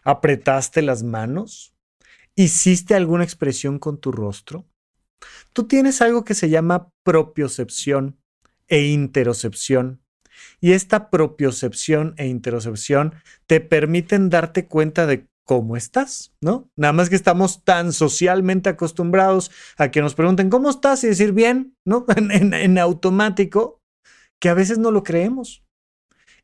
¿Apretaste 0.04 0.82
las 0.82 1.04
manos? 1.04 1.76
¿Hiciste 2.36 2.96
alguna 2.96 3.26
expresión 3.26 3.80
con 3.80 4.00
tu 4.00 4.14
rostro? 4.14 4.71
Tú 5.54 5.68
tienes 5.68 6.02
algo 6.02 6.24
que 6.24 6.34
se 6.34 6.50
llama 6.50 6.92
propiocepción 7.04 8.18
e 8.68 8.84
interocepción. 8.88 10.02
Y 10.60 10.72
esta 10.72 11.10
propiocepción 11.10 12.14
e 12.18 12.28
interocepción 12.28 13.14
te 13.48 13.60
permiten 13.60 14.30
darte 14.30 14.68
cuenta 14.68 15.06
de 15.06 15.28
¿cómo 15.46 15.76
estás? 15.76 16.34
¿No? 16.42 16.70
Nada 16.78 16.94
más 16.94 17.10
que 17.10 17.16
estamos 17.16 17.64
tan 17.64 17.92
socialmente 17.92 18.70
acostumbrados 18.70 19.52
a 19.78 19.92
que 19.92 20.02
nos 20.02 20.16
pregunten, 20.16 20.50
¿cómo 20.50 20.70
estás? 20.70 21.04
Y 21.04 21.08
decir 21.08 21.34
bien, 21.34 21.76
¿no? 21.86 22.06
En, 22.18 22.78
automático, 22.78 23.82
que 24.40 24.50
a 24.50 24.54
veces 24.54 24.78
no 24.78 24.92
lo 24.92 25.04
creemos. 25.04 25.64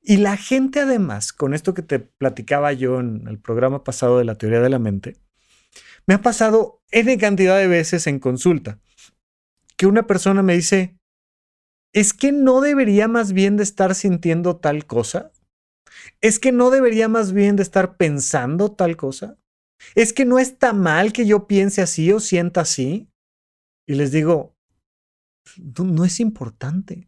Y 0.01 0.17
la 0.17 0.37
gente 0.37 0.81
además, 0.81 1.33
con 1.33 1.53
esto 1.53 1.73
que 1.73 1.81
te 1.81 1.99
platicaba 1.99 2.73
yo 2.73 2.99
en 2.99 3.27
el 3.27 3.39
programa 3.39 3.83
pasado 3.83 4.17
de 4.17 4.25
la 4.25 4.35
teoría 4.35 4.61
de 4.61 4.69
la 4.69 4.79
mente, 4.79 5.15
me 6.07 6.15
ha 6.15 6.21
pasado 6.21 6.81
N 6.91 7.17
cantidad 7.17 7.57
de 7.57 7.67
veces 7.67 8.07
en 8.07 8.19
consulta 8.19 8.79
que 9.75 9.85
una 9.85 10.07
persona 10.07 10.41
me 10.41 10.55
dice, 10.55 10.97
¿es 11.93 12.13
que 12.13 12.31
no 12.31 12.61
debería 12.61 13.07
más 13.07 13.31
bien 13.31 13.57
de 13.57 13.63
estar 13.63 13.93
sintiendo 13.93 14.57
tal 14.57 14.87
cosa? 14.87 15.31
¿Es 16.19 16.39
que 16.39 16.51
no 16.51 16.71
debería 16.71 17.07
más 17.07 17.31
bien 17.31 17.55
de 17.55 17.63
estar 17.63 17.95
pensando 17.95 18.71
tal 18.71 18.97
cosa? 18.97 19.37
¿Es 19.93 20.13
que 20.13 20.25
no 20.25 20.39
está 20.39 20.73
mal 20.73 21.13
que 21.13 21.27
yo 21.27 21.47
piense 21.47 21.81
así 21.81 22.11
o 22.11 22.19
sienta 22.19 22.61
así? 22.61 23.07
Y 23.87 23.95
les 23.95 24.11
digo, 24.11 24.55
no, 25.57 26.03
es 26.03 26.19
importante. 26.19 27.07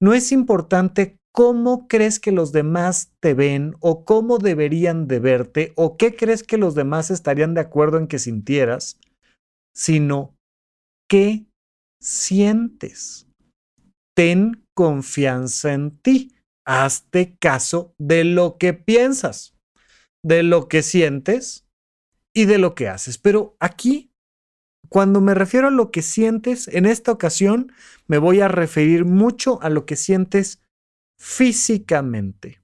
No 0.00 0.14
es 0.14 0.32
importante 0.32 1.17
cómo 1.32 1.86
crees 1.88 2.18
que 2.20 2.32
los 2.32 2.52
demás 2.52 3.12
te 3.20 3.34
ven 3.34 3.76
o 3.80 4.04
cómo 4.04 4.38
deberían 4.38 5.06
de 5.06 5.20
verte 5.20 5.72
o 5.76 5.96
qué 5.96 6.16
crees 6.16 6.42
que 6.42 6.58
los 6.58 6.74
demás 6.74 7.10
estarían 7.10 7.54
de 7.54 7.60
acuerdo 7.60 7.98
en 7.98 8.08
que 8.08 8.18
sintieras, 8.18 8.98
sino 9.74 10.34
qué 11.08 11.46
sientes. 12.00 13.28
Ten 14.14 14.64
confianza 14.74 15.72
en 15.72 15.96
ti 15.98 16.34
hazte 16.68 17.34
caso 17.40 17.94
de 17.96 18.24
lo 18.24 18.58
que 18.58 18.74
piensas, 18.74 19.56
de 20.22 20.42
lo 20.42 20.68
que 20.68 20.82
sientes 20.82 21.66
y 22.34 22.44
de 22.44 22.58
lo 22.58 22.74
que 22.74 22.88
haces. 22.88 23.16
Pero 23.16 23.56
aquí, 23.58 24.12
cuando 24.90 25.22
me 25.22 25.32
refiero 25.32 25.68
a 25.68 25.70
lo 25.70 25.90
que 25.90 26.02
sientes, 26.02 26.68
en 26.68 26.84
esta 26.84 27.10
ocasión 27.10 27.72
me 28.06 28.18
voy 28.18 28.42
a 28.42 28.48
referir 28.48 29.06
mucho 29.06 29.62
a 29.62 29.70
lo 29.70 29.86
que 29.86 29.96
sientes 29.96 30.60
físicamente. 31.18 32.62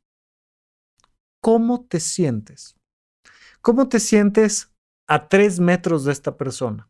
¿Cómo 1.41 1.85
te 1.87 2.01
sientes? 2.01 2.77
¿Cómo 3.61 3.89
te 3.89 4.01
sientes 4.01 4.73
a 5.07 5.29
tres 5.29 5.61
metros 5.61 6.05
de 6.05 6.13
esta 6.13 6.37
persona? 6.37 6.89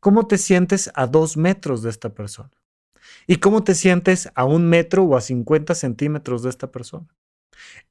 ¿Cómo 0.00 0.26
te 0.26 0.36
sientes 0.36 0.90
a 0.94 1.06
dos 1.06 1.36
metros 1.36 1.82
de 1.82 1.90
esta 1.90 2.12
persona? 2.12 2.50
¿Y 3.26 3.36
cómo 3.36 3.62
te 3.64 3.74
sientes 3.74 4.30
a 4.34 4.44
un 4.44 4.68
metro 4.68 5.04
o 5.04 5.16
a 5.16 5.20
50 5.20 5.74
centímetros 5.74 6.42
de 6.42 6.50
esta 6.50 6.70
persona? 6.70 7.08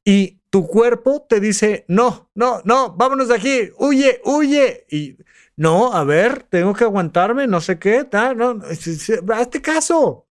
Y 0.04 0.42
tu 0.50 0.68
cuerpo 0.68 1.26
te 1.28 1.40
dice, 1.40 1.86
no, 1.88 2.30
no, 2.36 2.62
no, 2.66 2.94
vámonos 2.96 3.30
de 3.30 3.36
aquí, 3.36 3.72
huye, 3.78 4.22
huye. 4.26 4.86
Y 4.90 5.18
no, 5.56 5.94
a 5.94 6.04
ver, 6.04 6.44
tengo 6.44 6.74
que 6.74 6.84
aguantarme, 6.84 7.48
no 7.48 7.62
sé 7.62 7.80
qué, 7.80 8.08
no, 8.36 8.60
hazte 9.34 9.62
caso. 9.62 10.28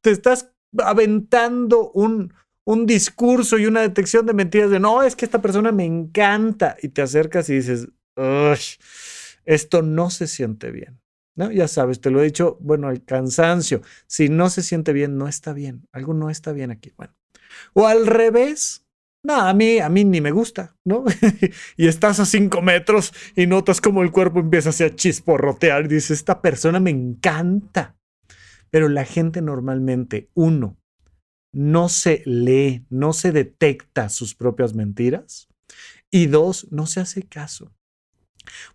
Te 0.00 0.10
estás 0.10 0.50
aventando 0.76 1.90
un, 1.92 2.32
un 2.64 2.86
discurso 2.86 3.58
y 3.58 3.66
una 3.66 3.80
detección 3.80 4.26
de 4.26 4.34
mentiras 4.34 4.70
de, 4.70 4.80
no, 4.80 5.02
es 5.02 5.16
que 5.16 5.24
esta 5.24 5.40
persona 5.40 5.72
me 5.72 5.84
encanta. 5.84 6.76
Y 6.82 6.88
te 6.88 7.02
acercas 7.02 7.48
y 7.48 7.54
dices, 7.54 7.88
esto 9.44 9.82
no 9.82 10.10
se 10.10 10.26
siente 10.26 10.70
bien. 10.70 11.00
¿no? 11.34 11.50
Ya 11.52 11.68
sabes, 11.68 12.00
te 12.00 12.10
lo 12.10 12.20
he 12.20 12.24
dicho, 12.24 12.58
bueno, 12.60 12.90
el 12.90 13.04
cansancio. 13.04 13.80
Si 14.06 14.28
no 14.28 14.50
se 14.50 14.62
siente 14.62 14.92
bien, 14.92 15.16
no 15.16 15.28
está 15.28 15.52
bien. 15.52 15.86
Algo 15.92 16.12
no 16.12 16.30
está 16.30 16.52
bien 16.52 16.70
aquí. 16.70 16.92
Bueno. 16.96 17.14
O 17.72 17.86
al 17.86 18.06
revés. 18.06 18.84
No, 19.22 19.34
a 19.34 19.52
mí, 19.52 19.78
a 19.78 19.88
mí 19.88 20.04
ni 20.04 20.20
me 20.20 20.30
gusta, 20.30 20.76
¿no? 20.84 21.04
y 21.76 21.88
estás 21.88 22.20
a 22.20 22.24
cinco 22.24 22.62
metros 22.62 23.12
y 23.34 23.46
notas 23.46 23.80
como 23.80 24.02
el 24.02 24.12
cuerpo 24.12 24.38
empieza 24.38 24.70
a 24.70 24.94
chisporrotear 24.94 25.86
y 25.86 25.88
dices, 25.88 26.12
esta 26.12 26.40
persona 26.40 26.80
me 26.80 26.90
encanta. 26.90 27.97
Pero 28.70 28.88
la 28.88 29.04
gente 29.04 29.40
normalmente, 29.42 30.30
uno, 30.34 30.76
no 31.52 31.88
se 31.88 32.22
lee, 32.26 32.86
no 32.90 33.12
se 33.12 33.32
detecta 33.32 34.08
sus 34.08 34.34
propias 34.34 34.74
mentiras. 34.74 35.48
Y 36.10 36.26
dos, 36.26 36.68
no 36.70 36.86
se 36.86 37.00
hace 37.00 37.22
caso. 37.22 37.72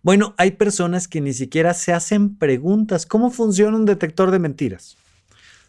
Bueno, 0.02 0.34
hay 0.38 0.52
personas 0.52 1.08
que 1.08 1.20
ni 1.20 1.32
siquiera 1.32 1.74
se 1.74 1.92
hacen 1.92 2.36
preguntas. 2.36 3.06
¿Cómo 3.06 3.30
funciona 3.30 3.76
un 3.76 3.84
detector 3.84 4.30
de 4.30 4.38
mentiras? 4.38 4.96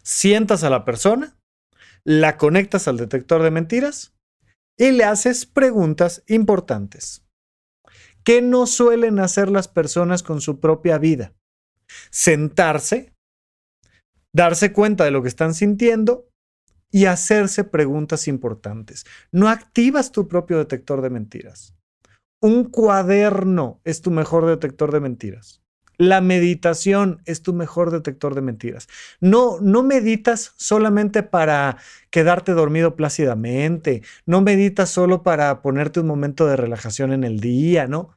Sientas 0.02 0.62
a 0.62 0.70
la 0.70 0.84
persona, 0.84 1.36
la 2.04 2.36
conectas 2.36 2.86
al 2.86 2.96
detector 2.96 3.42
de 3.42 3.50
mentiras 3.50 4.14
y 4.78 4.92
le 4.92 5.04
haces 5.04 5.46
preguntas 5.46 6.22
importantes. 6.28 7.24
¿Qué 8.22 8.42
no 8.42 8.66
suelen 8.66 9.18
hacer 9.18 9.50
las 9.50 9.68
personas 9.68 10.22
con 10.22 10.40
su 10.40 10.60
propia 10.60 10.98
vida? 10.98 11.32
Sentarse, 12.10 13.12
darse 14.36 14.70
cuenta 14.70 15.04
de 15.04 15.10
lo 15.10 15.22
que 15.22 15.28
están 15.28 15.54
sintiendo 15.54 16.28
y 16.90 17.06
hacerse 17.06 17.64
preguntas 17.64 18.28
importantes. 18.28 19.06
No 19.32 19.48
activas 19.48 20.12
tu 20.12 20.28
propio 20.28 20.58
detector 20.58 21.00
de 21.00 21.08
mentiras. 21.08 21.74
Un 22.42 22.64
cuaderno 22.64 23.80
es 23.84 24.02
tu 24.02 24.10
mejor 24.10 24.44
detector 24.44 24.92
de 24.92 25.00
mentiras. 25.00 25.62
La 25.96 26.20
meditación 26.20 27.22
es 27.24 27.40
tu 27.40 27.54
mejor 27.54 27.90
detector 27.90 28.34
de 28.34 28.42
mentiras. 28.42 28.88
No, 29.20 29.58
no 29.62 29.82
meditas 29.82 30.52
solamente 30.58 31.22
para 31.22 31.78
quedarte 32.10 32.52
dormido 32.52 32.94
plácidamente, 32.94 34.02
no 34.26 34.42
meditas 34.42 34.90
solo 34.90 35.22
para 35.22 35.62
ponerte 35.62 36.00
un 36.00 36.06
momento 36.06 36.46
de 36.46 36.56
relajación 36.56 37.14
en 37.14 37.24
el 37.24 37.40
día, 37.40 37.86
¿no? 37.86 38.15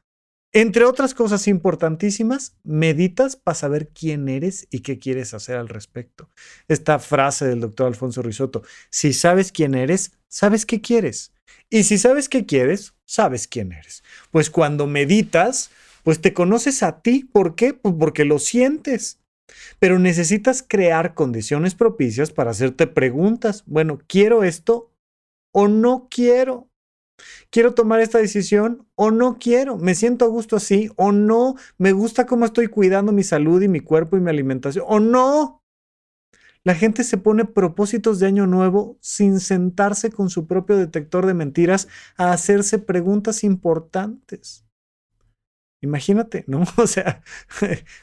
Entre 0.52 0.84
otras 0.84 1.14
cosas 1.14 1.46
importantísimas, 1.46 2.56
meditas 2.64 3.36
para 3.36 3.54
saber 3.54 3.88
quién 3.88 4.28
eres 4.28 4.66
y 4.70 4.80
qué 4.80 4.98
quieres 4.98 5.32
hacer 5.32 5.56
al 5.56 5.68
respecto. 5.68 6.28
Esta 6.66 6.98
frase 6.98 7.46
del 7.46 7.60
doctor 7.60 7.86
Alfonso 7.86 8.20
Risotto, 8.20 8.62
si 8.90 9.12
sabes 9.12 9.52
quién 9.52 9.76
eres, 9.76 10.12
sabes 10.26 10.66
qué 10.66 10.80
quieres. 10.80 11.32
Y 11.68 11.84
si 11.84 11.98
sabes 11.98 12.28
qué 12.28 12.46
quieres, 12.46 12.94
sabes 13.04 13.46
quién 13.46 13.72
eres. 13.72 14.02
Pues 14.32 14.50
cuando 14.50 14.88
meditas, 14.88 15.70
pues 16.02 16.20
te 16.20 16.34
conoces 16.34 16.82
a 16.82 17.00
ti. 17.00 17.22
¿Por 17.32 17.54
qué? 17.54 17.72
Pues 17.72 17.94
porque 17.96 18.24
lo 18.24 18.40
sientes. 18.40 19.20
Pero 19.78 20.00
necesitas 20.00 20.64
crear 20.66 21.14
condiciones 21.14 21.76
propicias 21.76 22.32
para 22.32 22.50
hacerte 22.50 22.88
preguntas. 22.88 23.62
Bueno, 23.66 24.00
¿quiero 24.08 24.42
esto 24.42 24.90
o 25.52 25.68
no 25.68 26.08
quiero? 26.10 26.69
¿Quiero 27.50 27.74
tomar 27.74 28.00
esta 28.00 28.18
decisión 28.18 28.86
o 28.94 29.10
no 29.10 29.38
quiero? 29.38 29.76
¿Me 29.76 29.94
siento 29.94 30.24
a 30.24 30.28
gusto 30.28 30.56
así 30.56 30.90
o 30.96 31.12
no? 31.12 31.56
¿Me 31.78 31.92
gusta 31.92 32.26
cómo 32.26 32.44
estoy 32.44 32.68
cuidando 32.68 33.12
mi 33.12 33.22
salud 33.22 33.62
y 33.62 33.68
mi 33.68 33.80
cuerpo 33.80 34.16
y 34.16 34.20
mi 34.20 34.30
alimentación 34.30 34.84
o 34.88 35.00
no? 35.00 35.60
La 36.62 36.74
gente 36.74 37.04
se 37.04 37.16
pone 37.16 37.46
propósitos 37.46 38.18
de 38.18 38.26
año 38.26 38.46
nuevo 38.46 38.98
sin 39.00 39.40
sentarse 39.40 40.10
con 40.10 40.28
su 40.28 40.46
propio 40.46 40.76
detector 40.76 41.24
de 41.24 41.32
mentiras 41.32 41.88
a 42.16 42.32
hacerse 42.32 42.78
preguntas 42.78 43.44
importantes. 43.44 44.66
Imagínate, 45.82 46.44
¿no? 46.46 46.64
O 46.76 46.86
sea, 46.86 47.22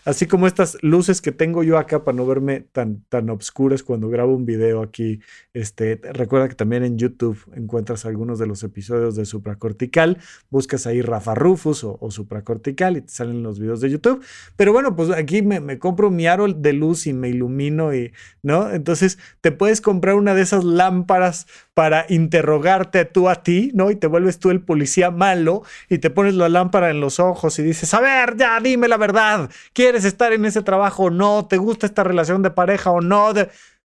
así 0.05 0.25
como 0.25 0.47
estas 0.47 0.77
luces 0.81 1.21
que 1.21 1.31
tengo 1.31 1.63
yo 1.63 1.77
acá 1.77 2.03
para 2.03 2.15
no 2.15 2.25
verme 2.25 2.61
tan, 2.61 3.03
tan 3.09 3.29
obscuras 3.29 3.83
cuando 3.83 4.09
grabo 4.09 4.35
un 4.35 4.45
video 4.45 4.81
aquí. 4.81 5.19
Este, 5.53 5.99
recuerda 6.13 6.49
que 6.49 6.55
también 6.55 6.83
en 6.83 6.97
YouTube 6.97 7.39
encuentras 7.55 8.05
algunos 8.05 8.39
de 8.39 8.47
los 8.47 8.63
episodios 8.63 9.15
de 9.15 9.25
Supracortical. 9.25 10.17
Buscas 10.49 10.87
ahí 10.87 11.01
Rafa 11.01 11.35
Rufus 11.35 11.83
o, 11.83 12.09
Supracortical 12.09 12.97
y 12.97 13.01
te 13.01 13.09
salen 13.09 13.43
los 13.43 13.59
videos 13.59 13.81
de 13.81 13.91
YouTube. 13.91 14.23
Pero 14.55 14.73
bueno, 14.73 14.95
pues 14.95 15.11
aquí 15.11 15.43
me, 15.43 15.59
me 15.59 15.77
compro 15.77 16.09
mi 16.09 16.25
aro 16.25 16.47
de 16.47 16.73
luz 16.73 17.05
y 17.05 17.13
me 17.13 17.29
ilumino 17.29 17.93
y, 17.93 18.11
¿no? 18.41 18.71
Entonces 18.71 19.19
te 19.41 19.51
puedes 19.51 19.81
comprar 19.81 20.15
una 20.15 20.33
de 20.33 20.41
esas 20.41 20.63
lámparas 20.63 21.45
para 21.77 22.07
interrogarte 22.09 23.05
tú 23.05 23.29
a 23.29 23.43
ti, 23.43 23.69
¿no? 23.75 23.91
Y 23.91 23.95
te 23.95 24.07
vuelves 24.07 24.39
tú 24.39 24.49
el 24.49 24.63
policía 24.63 25.11
malo 25.11 25.61
y 25.89 25.99
te 25.99 26.09
pones 26.09 26.33
la 26.33 26.49
lámpara 26.49 26.89
en 26.89 26.99
los 26.99 27.19
ojos 27.19 27.59
y 27.59 27.61
dices, 27.61 27.93
a 27.93 28.01
ver, 28.01 28.35
ya 28.35 28.59
dime 28.59 28.87
la 28.87 28.97
verdad, 28.97 29.51
¿quieres 29.73 30.03
estar 30.03 30.33
en 30.33 30.45
ese 30.45 30.63
trabajo 30.63 31.03
o 31.03 31.09
no? 31.11 31.47
¿Te 31.47 31.57
gusta 31.57 31.85
esta 31.85 32.03
relación 32.03 32.41
de 32.41 32.49
pareja 32.49 32.89
o 32.89 32.99
no? 32.99 33.31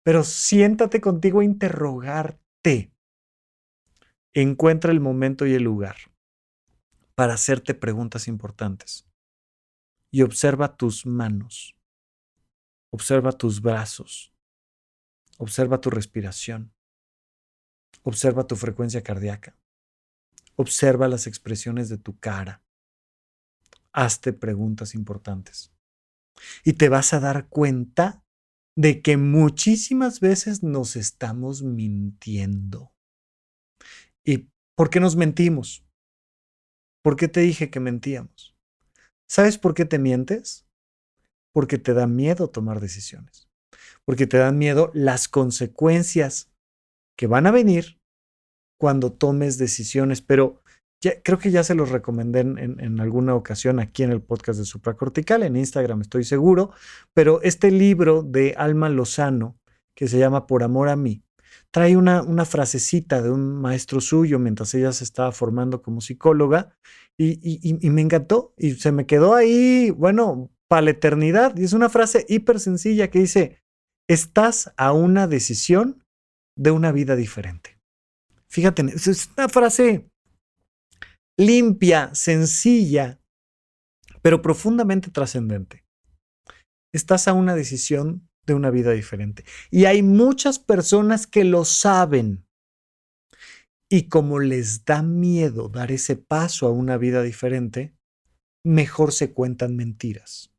Pero 0.02 0.24
siéntate 0.24 1.00
contigo 1.00 1.38
a 1.38 1.44
interrogarte. 1.44 2.90
Encuentra 4.34 4.90
el 4.90 4.98
momento 4.98 5.46
y 5.46 5.54
el 5.54 5.62
lugar 5.62 5.98
para 7.14 7.34
hacerte 7.34 7.74
preguntas 7.74 8.26
importantes. 8.26 9.06
Y 10.10 10.22
observa 10.22 10.76
tus 10.76 11.06
manos. 11.06 11.76
Observa 12.90 13.30
tus 13.30 13.62
brazos. 13.62 14.32
Observa 15.36 15.80
tu 15.80 15.90
respiración. 15.90 16.72
Observa 18.02 18.46
tu 18.46 18.56
frecuencia 18.56 19.02
cardíaca. 19.02 19.56
Observa 20.56 21.08
las 21.08 21.26
expresiones 21.26 21.88
de 21.88 21.98
tu 21.98 22.18
cara. 22.18 22.62
Hazte 23.92 24.32
preguntas 24.32 24.94
importantes. 24.94 25.72
Y 26.64 26.74
te 26.74 26.88
vas 26.88 27.12
a 27.12 27.20
dar 27.20 27.48
cuenta 27.48 28.24
de 28.76 29.02
que 29.02 29.16
muchísimas 29.16 30.20
veces 30.20 30.62
nos 30.62 30.96
estamos 30.96 31.62
mintiendo. 31.62 32.92
¿Y 34.24 34.50
por 34.76 34.90
qué 34.90 35.00
nos 35.00 35.16
mentimos? 35.16 35.84
¿Por 37.02 37.16
qué 37.16 37.26
te 37.26 37.40
dije 37.40 37.70
que 37.70 37.80
mentíamos? 37.80 38.56
¿Sabes 39.28 39.58
por 39.58 39.74
qué 39.74 39.84
te 39.84 39.98
mientes? 39.98 40.66
Porque 41.52 41.78
te 41.78 41.92
da 41.92 42.06
miedo 42.06 42.50
tomar 42.50 42.80
decisiones. 42.80 43.48
Porque 44.04 44.26
te 44.26 44.38
dan 44.38 44.58
miedo 44.58 44.90
las 44.94 45.28
consecuencias 45.28 46.52
que 47.18 47.26
van 47.26 47.46
a 47.46 47.50
venir 47.50 48.00
cuando 48.78 49.12
tomes 49.12 49.58
decisiones. 49.58 50.22
Pero 50.22 50.62
creo 51.24 51.38
que 51.38 51.50
ya 51.50 51.64
se 51.64 51.74
los 51.74 51.90
recomendé 51.90 52.40
en, 52.40 53.00
alguna 53.00 53.34
ocasión 53.34 53.80
aquí 53.80 54.04
en 54.04 54.12
el 54.12 54.22
podcast 54.22 54.58
de 54.58 54.64
Supracortical, 54.64 55.42
en 55.42 55.56
Instagram 55.56 56.00
estoy 56.00 56.24
seguro. 56.24 56.70
Pero 57.12 57.42
este 57.42 57.70
libro 57.70 58.22
de 58.22 58.54
Alma 58.56 58.88
Lozano, 58.88 59.58
que 59.96 60.08
se 60.08 60.18
llama 60.18 60.46
Por 60.46 60.62
Amor 60.62 60.88
a 60.88 60.96
mí, 60.96 61.24
trae 61.70 61.96
una, 61.96 62.22
una 62.22 62.44
frasecita 62.44 63.20
de 63.20 63.30
un 63.30 63.60
maestro 63.60 64.00
suyo 64.00 64.38
mientras 64.38 64.72
ella 64.74 64.92
se 64.92 65.04
estaba 65.04 65.32
formando 65.32 65.82
como 65.82 66.00
psicóloga 66.00 66.76
y, 67.18 67.90
me 67.90 68.00
encantó 68.00 68.54
y 68.56 68.72
se 68.74 68.92
me 68.92 69.06
quedó 69.06 69.34
ahí, 69.34 69.90
bueno, 69.90 70.52
para 70.68 70.82
la 70.82 70.90
eternidad. 70.90 71.56
Y 71.56 71.64
es 71.64 71.72
una 71.72 71.88
frase 71.88 72.24
hiper 72.28 72.60
sencilla 72.60 73.10
que 73.10 73.18
dice, 73.18 73.60
estás 74.08 74.72
a 74.76 74.92
una 74.92 75.26
decisión 75.26 76.04
de 76.58 76.70
una 76.72 76.92
vida 76.92 77.16
diferente. 77.16 77.78
Fíjate, 78.50 78.82
es 78.82 79.30
una 79.36 79.48
frase 79.48 80.10
limpia, 81.38 82.10
sencilla, 82.14 83.20
pero 84.22 84.42
profundamente 84.42 85.10
trascendente. 85.10 85.84
Estás 86.92 87.28
a 87.28 87.32
una 87.32 87.54
decisión 87.54 88.28
de 88.44 88.54
una 88.54 88.70
vida 88.70 88.90
diferente. 88.92 89.44
Y 89.70 89.84
hay 89.84 90.02
muchas 90.02 90.58
personas 90.58 91.26
que 91.26 91.44
lo 91.44 91.64
saben. 91.64 92.44
Y 93.90 94.08
como 94.08 94.40
les 94.40 94.84
da 94.84 95.02
miedo 95.02 95.68
dar 95.68 95.92
ese 95.92 96.16
paso 96.16 96.66
a 96.66 96.72
una 96.72 96.96
vida 96.96 97.22
diferente, 97.22 97.94
mejor 98.64 99.12
se 99.12 99.32
cuentan 99.32 99.76
mentiras. 99.76 100.52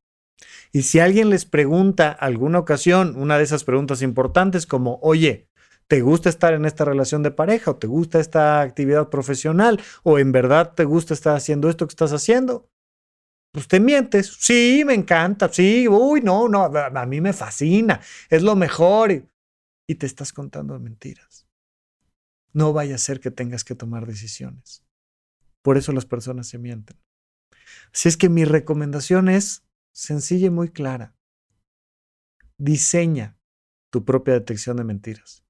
Y 0.72 0.84
si 0.84 1.00
alguien 1.00 1.30
les 1.30 1.46
pregunta 1.46 2.12
alguna 2.12 2.60
ocasión 2.60 3.16
una 3.18 3.38
de 3.38 3.44
esas 3.44 3.64
preguntas 3.64 4.02
importantes 4.02 4.66
como, 4.66 5.00
oye, 5.02 5.49
¿te 5.90 6.02
gusta 6.02 6.30
estar 6.30 6.54
en 6.54 6.66
esta 6.66 6.86
relación 6.86 7.24
de 7.24 7.32
pareja 7.32 7.72
o 7.72 7.76
te 7.76 7.88
gusta 7.88 8.20
esta 8.20 8.62
actividad 8.62 9.10
profesional 9.10 9.82
o 10.04 10.20
en 10.20 10.32
verdad 10.32 10.74
te 10.76 10.86
gusta 10.86 11.16
estar 11.16 11.36
haciendo 11.36 11.68
esto 11.68 11.88
que 11.88 11.94
estás 11.94 12.14
haciendo? 12.14 12.70
Pues 13.52 13.68
te 13.68 13.80
mientes. 13.80 14.38
Sí, 14.40 14.84
me 14.86 14.94
encanta. 14.94 15.52
Sí, 15.52 15.88
uy, 15.88 16.22
no, 16.22 16.48
no, 16.48 16.66
a 16.66 17.06
mí 17.08 17.20
me 17.20 17.34
fascina. 17.34 18.00
Es 18.30 18.44
lo 18.44 18.56
mejor. 18.56 19.28
Y 19.88 19.96
te 19.96 20.06
estás 20.06 20.32
contando 20.32 20.80
mentiras. 20.80 21.48
No 22.54 22.72
vaya 22.72 22.94
a 22.94 23.00
ser 23.00 23.20
que 23.20 23.32
tengas 23.32 23.64
que 23.64 23.74
tomar 23.74 24.06
decisiones. 24.06 24.86
Por 25.64 25.78
eso 25.78 25.92
las 25.92 26.06
personas 26.06 26.48
se 26.48 26.60
mienten. 26.60 26.98
Así 27.92 28.10
es 28.10 28.16
que 28.16 28.30
mi 28.30 28.46
recomendación 28.46 29.28
es 29.28 29.64
sencilla 29.92 30.48
y 30.48 30.52
muy 30.52 30.70
clara. 30.70 31.16
Diseña 32.60 33.40
tu 33.90 34.06
propia 34.06 34.36
detección 34.36 34.78
de 34.78 34.84
mentiras. 34.84 35.44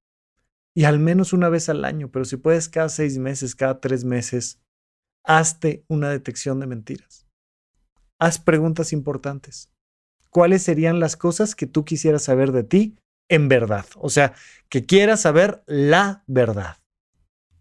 Y 0.76 0.86
al 0.86 1.00
menos 1.00 1.34
una 1.34 1.50
vez 1.50 1.70
al 1.70 1.84
año, 1.84 2.10
pero 2.12 2.26
si 2.26 2.38
puedes 2.38 2.70
cada 2.70 2.90
seis 2.90 3.18
meses, 3.18 3.56
cada 3.56 3.80
tres 3.80 4.06
meses, 4.06 4.62
hazte 5.26 5.84
una 5.88 6.10
detección 6.10 6.60
de 6.60 6.68
mentiras. 6.68 7.28
Haz 8.20 8.40
preguntas 8.40 8.94
importantes. 8.94 9.72
¿Cuáles 10.30 10.62
serían 10.64 11.00
las 11.00 11.18
cosas 11.18 11.56
que 11.56 11.66
tú 11.66 11.86
quisieras 11.86 12.24
saber 12.24 12.52
de 12.52 12.64
ti 12.64 12.98
en 13.30 13.48
verdad? 13.48 13.86
O 13.96 14.10
sea, 14.10 14.36
que 14.70 14.86
quieras 14.86 15.22
saber 15.22 15.64
la 15.66 16.24
verdad. 16.28 16.78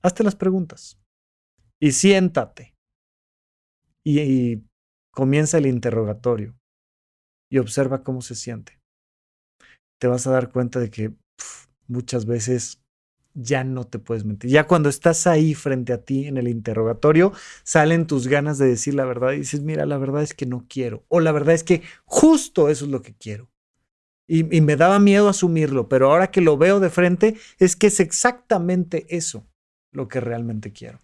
Hazte 0.02 0.22
las 0.22 0.36
preguntas 0.36 0.98
y 1.80 1.92
siéntate 1.92 2.74
y, 4.04 4.62
comienza 5.12 5.58
el 5.58 5.66
interrogatorio 5.66 6.56
y 7.50 7.58
observa 7.58 8.04
cómo 8.04 8.22
se 8.22 8.36
siente. 8.36 8.78
Te 10.00 10.06
vas 10.06 10.28
a 10.28 10.30
dar 10.30 10.52
cuenta 10.52 10.78
de 10.78 10.90
que 10.90 11.12
muchas 11.88 12.24
veces 12.24 12.80
ya 13.40 13.62
no 13.62 13.86
te 13.86 13.98
puedes 13.98 14.24
mentir. 14.24 14.50
Ya 14.50 14.66
cuando 14.66 14.88
estás 14.88 15.26
ahí 15.26 15.54
frente 15.54 15.92
a 15.92 16.02
ti 16.02 16.26
en 16.26 16.36
el 16.36 16.48
interrogatorio, 16.48 17.32
salen 17.62 18.06
tus 18.06 18.26
ganas 18.26 18.58
de 18.58 18.66
decir 18.66 18.94
la 18.94 19.04
verdad 19.04 19.32
y 19.32 19.38
dices, 19.38 19.62
mira, 19.62 19.86
la 19.86 19.96
verdad 19.96 20.22
es 20.22 20.34
que 20.34 20.46
no 20.46 20.66
quiero. 20.68 21.04
O 21.08 21.20
la 21.20 21.32
verdad 21.32 21.54
es 21.54 21.62
que 21.62 21.82
justo 22.04 22.68
eso 22.68 22.84
es 22.84 22.90
lo 22.90 23.02
que 23.02 23.14
quiero. 23.14 23.48
Y, 24.26 24.54
y 24.54 24.60
me 24.60 24.76
daba 24.76 24.98
miedo 24.98 25.28
asumirlo, 25.28 25.88
pero 25.88 26.10
ahora 26.10 26.30
que 26.30 26.40
lo 26.40 26.58
veo 26.58 26.80
de 26.80 26.90
frente, 26.90 27.36
es 27.58 27.76
que 27.76 27.86
es 27.86 28.00
exactamente 28.00 29.06
eso 29.08 29.48
lo 29.92 30.08
que 30.08 30.20
realmente 30.20 30.72
quiero. 30.72 30.98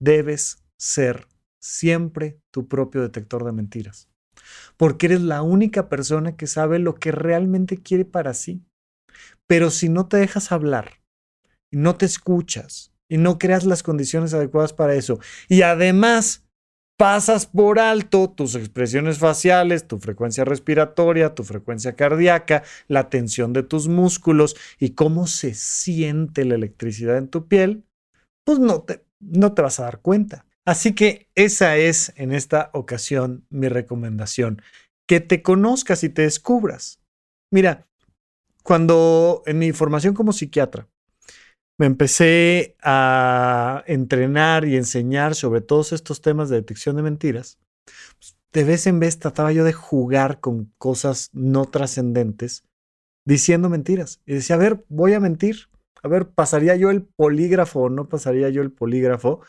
Debes 0.00 0.64
ser 0.78 1.26
siempre 1.60 2.40
tu 2.50 2.68
propio 2.68 3.02
detector 3.02 3.44
de 3.44 3.52
mentiras, 3.52 4.08
porque 4.76 5.06
eres 5.06 5.20
la 5.20 5.42
única 5.42 5.88
persona 5.88 6.36
que 6.36 6.46
sabe 6.46 6.78
lo 6.78 6.94
que 6.94 7.12
realmente 7.12 7.78
quiere 7.78 8.04
para 8.04 8.32
sí. 8.32 8.62
Pero 9.46 9.70
si 9.70 9.88
no 9.88 10.06
te 10.06 10.16
dejas 10.16 10.52
hablar, 10.52 11.00
no 11.72 11.96
te 11.96 12.06
escuchas, 12.06 12.92
y 13.08 13.18
no 13.18 13.38
creas 13.38 13.64
las 13.64 13.82
condiciones 13.82 14.34
adecuadas 14.34 14.72
para 14.72 14.94
eso, 14.94 15.20
y 15.48 15.62
además 15.62 16.46
pasas 16.98 17.46
por 17.46 17.78
alto 17.78 18.30
tus 18.30 18.54
expresiones 18.54 19.18
faciales, 19.18 19.86
tu 19.86 19.98
frecuencia 19.98 20.44
respiratoria, 20.44 21.34
tu 21.34 21.44
frecuencia 21.44 21.94
cardíaca, 21.94 22.62
la 22.88 23.10
tensión 23.10 23.52
de 23.52 23.62
tus 23.62 23.86
músculos 23.88 24.56
y 24.78 24.90
cómo 24.90 25.26
se 25.26 25.54
siente 25.54 26.44
la 26.44 26.54
electricidad 26.54 27.18
en 27.18 27.28
tu 27.28 27.48
piel, 27.48 27.84
pues 28.44 28.58
no 28.58 28.82
te, 28.82 29.04
no 29.20 29.52
te 29.52 29.62
vas 29.62 29.78
a 29.78 29.84
dar 29.84 30.00
cuenta. 30.00 30.46
Así 30.64 30.94
que 30.94 31.28
esa 31.34 31.76
es 31.76 32.12
en 32.16 32.32
esta 32.32 32.70
ocasión 32.72 33.46
mi 33.50 33.68
recomendación, 33.68 34.62
que 35.06 35.20
te 35.20 35.42
conozcas 35.42 36.02
y 36.02 36.08
te 36.08 36.22
descubras. 36.22 37.00
Mira, 37.52 37.86
cuando 38.66 39.44
en 39.46 39.60
mi 39.60 39.70
formación 39.70 40.12
como 40.12 40.32
psiquiatra, 40.32 40.88
me 41.78 41.86
empecé 41.86 42.74
a 42.82 43.84
entrenar 43.86 44.64
y 44.64 44.76
enseñar 44.76 45.36
sobre 45.36 45.60
todos 45.60 45.92
estos 45.92 46.20
temas 46.20 46.48
de 46.48 46.56
detección 46.56 46.96
de 46.96 47.02
mentiras, 47.02 47.60
pues, 48.18 48.36
de 48.52 48.64
vez 48.64 48.88
en 48.88 48.98
vez 48.98 49.20
trataba 49.20 49.52
yo 49.52 49.62
de 49.62 49.72
jugar 49.72 50.40
con 50.40 50.72
cosas 50.78 51.30
no 51.32 51.66
trascendentes 51.66 52.64
diciendo 53.24 53.68
mentiras. 53.68 54.20
Y 54.26 54.34
decía, 54.34 54.56
a 54.56 54.58
ver, 54.58 54.84
voy 54.88 55.12
a 55.12 55.20
mentir. 55.20 55.68
A 56.02 56.08
ver, 56.08 56.28
¿pasaría 56.30 56.74
yo 56.74 56.90
el 56.90 57.02
polígrafo 57.04 57.82
o 57.82 57.88
no 57.88 58.08
pasaría 58.08 58.48
yo 58.48 58.62
el 58.62 58.72
polígrafo? 58.72 59.42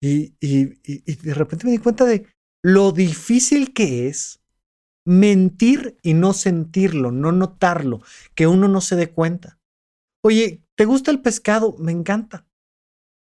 Y, 0.00 0.34
y, 0.40 0.78
y 0.84 1.16
de 1.16 1.34
repente 1.34 1.66
me 1.66 1.72
di 1.72 1.78
cuenta 1.78 2.04
de 2.04 2.26
lo 2.62 2.92
difícil 2.92 3.72
que 3.72 4.06
es 4.06 4.39
mentir 5.04 5.96
y 6.02 6.14
no 6.14 6.32
sentirlo, 6.32 7.10
no 7.10 7.32
notarlo, 7.32 8.00
que 8.34 8.46
uno 8.46 8.68
no 8.68 8.80
se 8.80 8.96
dé 8.96 9.10
cuenta. 9.10 9.58
Oye, 10.22 10.62
¿te 10.76 10.84
gusta 10.84 11.10
el 11.10 11.20
pescado? 11.20 11.76
Me 11.78 11.92
encanta. 11.92 12.46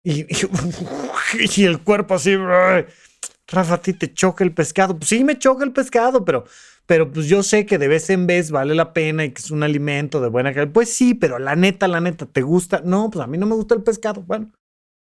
Y, 0.05 0.27
el 1.65 1.83
cuerpo 1.83 2.15
así, 2.15 2.35
Rafa, 2.37 3.75
a 3.75 3.83
ti 3.83 3.93
te 3.93 4.13
choca 4.13 4.45
el 4.45 4.53
pescado. 4.53 4.99
Pues 4.99 5.09
sí, 5.09 5.25
me 5.25 5.39
choca 5.39 5.65
el 5.65 5.73
pescado, 5.73 6.25
pero, 6.25 6.45
pero 6.87 7.11
pues 7.13 7.27
yo 7.27 7.43
sé 7.43 7.67
que 7.67 7.79
de 7.79 7.89
vez 7.89 8.09
en 8.11 8.27
vez 8.27 8.51
vale 8.51 8.75
la 8.75 8.93
pena 8.93 9.25
y 9.25 9.33
que 9.33 9.43
es 9.43 9.51
un 9.51 9.63
alimento 9.63 10.21
de 10.21 10.29
buena 10.29 10.55
calidad. 10.55 10.73
Pues 10.73 10.93
sí, 10.93 11.15
pero 11.15 11.39
la 11.39 11.57
neta, 11.57 11.89
la 11.89 12.01
neta, 12.01 12.27
¿te 12.27 12.43
gusta? 12.43 12.81
No, 12.85 13.11
pues 13.11 13.25
a 13.25 13.27
mí 13.27 13.39
no 13.39 13.47
me 13.47 13.55
gusta 13.55 13.75
el 13.75 13.83
pescado. 13.83 14.23
Bueno, 14.23 14.51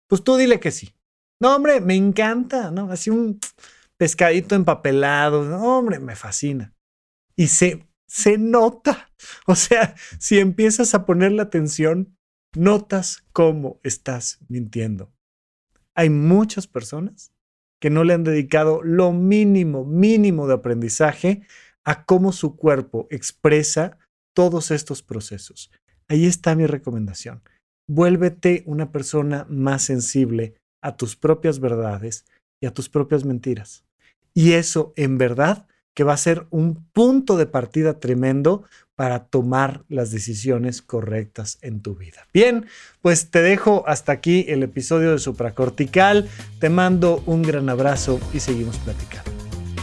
pues 0.08 0.24
tú 0.24 0.38
dile 0.38 0.60
que 0.60 0.72
sí. 0.72 0.94
No, 1.40 1.56
hombre, 1.56 1.82
me 1.82 1.96
encanta, 1.96 2.72
¿no? 2.72 2.90
Así 2.90 3.10
un 3.10 3.40
pescadito 3.98 4.56
empapelado. 4.56 5.42
Hombre, 5.62 6.00
me 6.00 6.16
fascina. 6.16 6.74
Y 7.36 7.48
se, 7.48 7.88
se 8.08 8.38
nota. 8.38 9.10
O 9.48 9.56
sea, 9.56 9.96
si 10.20 10.40
empiezas 10.40 10.94
a 10.94 11.06
poner 11.06 11.32
la 11.32 11.44
atención, 11.44 12.18
notas 12.58 13.24
cómo 13.32 13.80
estás 13.82 14.40
mintiendo. 14.50 15.14
Hay 15.96 16.10
muchas 16.10 16.68
personas 16.68 17.32
que 17.82 17.90
no 17.90 18.04
le 18.04 18.14
han 18.14 18.24
dedicado 18.24 18.82
lo 18.84 19.14
mínimo, 19.14 19.86
mínimo 19.86 20.48
de 20.48 20.56
aprendizaje 20.56 21.48
a 21.86 22.06
cómo 22.06 22.32
su 22.32 22.56
cuerpo 22.56 23.08
expresa 23.12 23.98
todos 24.34 24.72
estos 24.72 25.04
procesos. 25.04 25.72
Ahí 26.08 26.26
está 26.26 26.56
mi 26.56 26.66
recomendación. 26.66 27.44
Vuélvete 27.88 28.64
una 28.66 28.92
persona 28.92 29.46
más 29.50 29.84
sensible 29.84 30.56
a 30.82 30.96
tus 30.96 31.16
propias 31.16 31.60
verdades 31.60 32.26
y 32.60 32.66
a 32.66 32.74
tus 32.74 32.90
propias 32.90 33.26
mentiras. 33.26 33.84
Y 34.34 34.54
eso 34.54 34.94
en 34.96 35.18
verdad 35.18 35.68
que 35.94 36.04
va 36.04 36.14
a 36.14 36.18
ser 36.18 36.48
un 36.50 36.88
punto 36.92 37.38
de 37.38 37.46
partida 37.46 38.00
tremendo 38.00 38.64
para 38.96 39.26
tomar 39.26 39.84
las 39.90 40.12
decisiones 40.12 40.82
correctas 40.82 41.58
en 41.62 41.82
tu 41.82 41.96
vida. 41.96 42.28
Bien, 42.34 42.66
pues 43.02 43.32
te 43.32 43.42
dejo 43.42 43.84
hasta 43.88 44.12
aquí 44.12 44.46
el 44.48 44.64
episodio 44.64 45.12
de 45.12 45.20
Supracortical. 45.20 46.30
Te 46.60 46.70
mando 46.70 47.24
un 47.26 47.42
gran 47.42 47.70
abrazo 47.70 48.20
y 48.34 48.40
seguimos 48.40 48.78
platicando. 48.78 49.33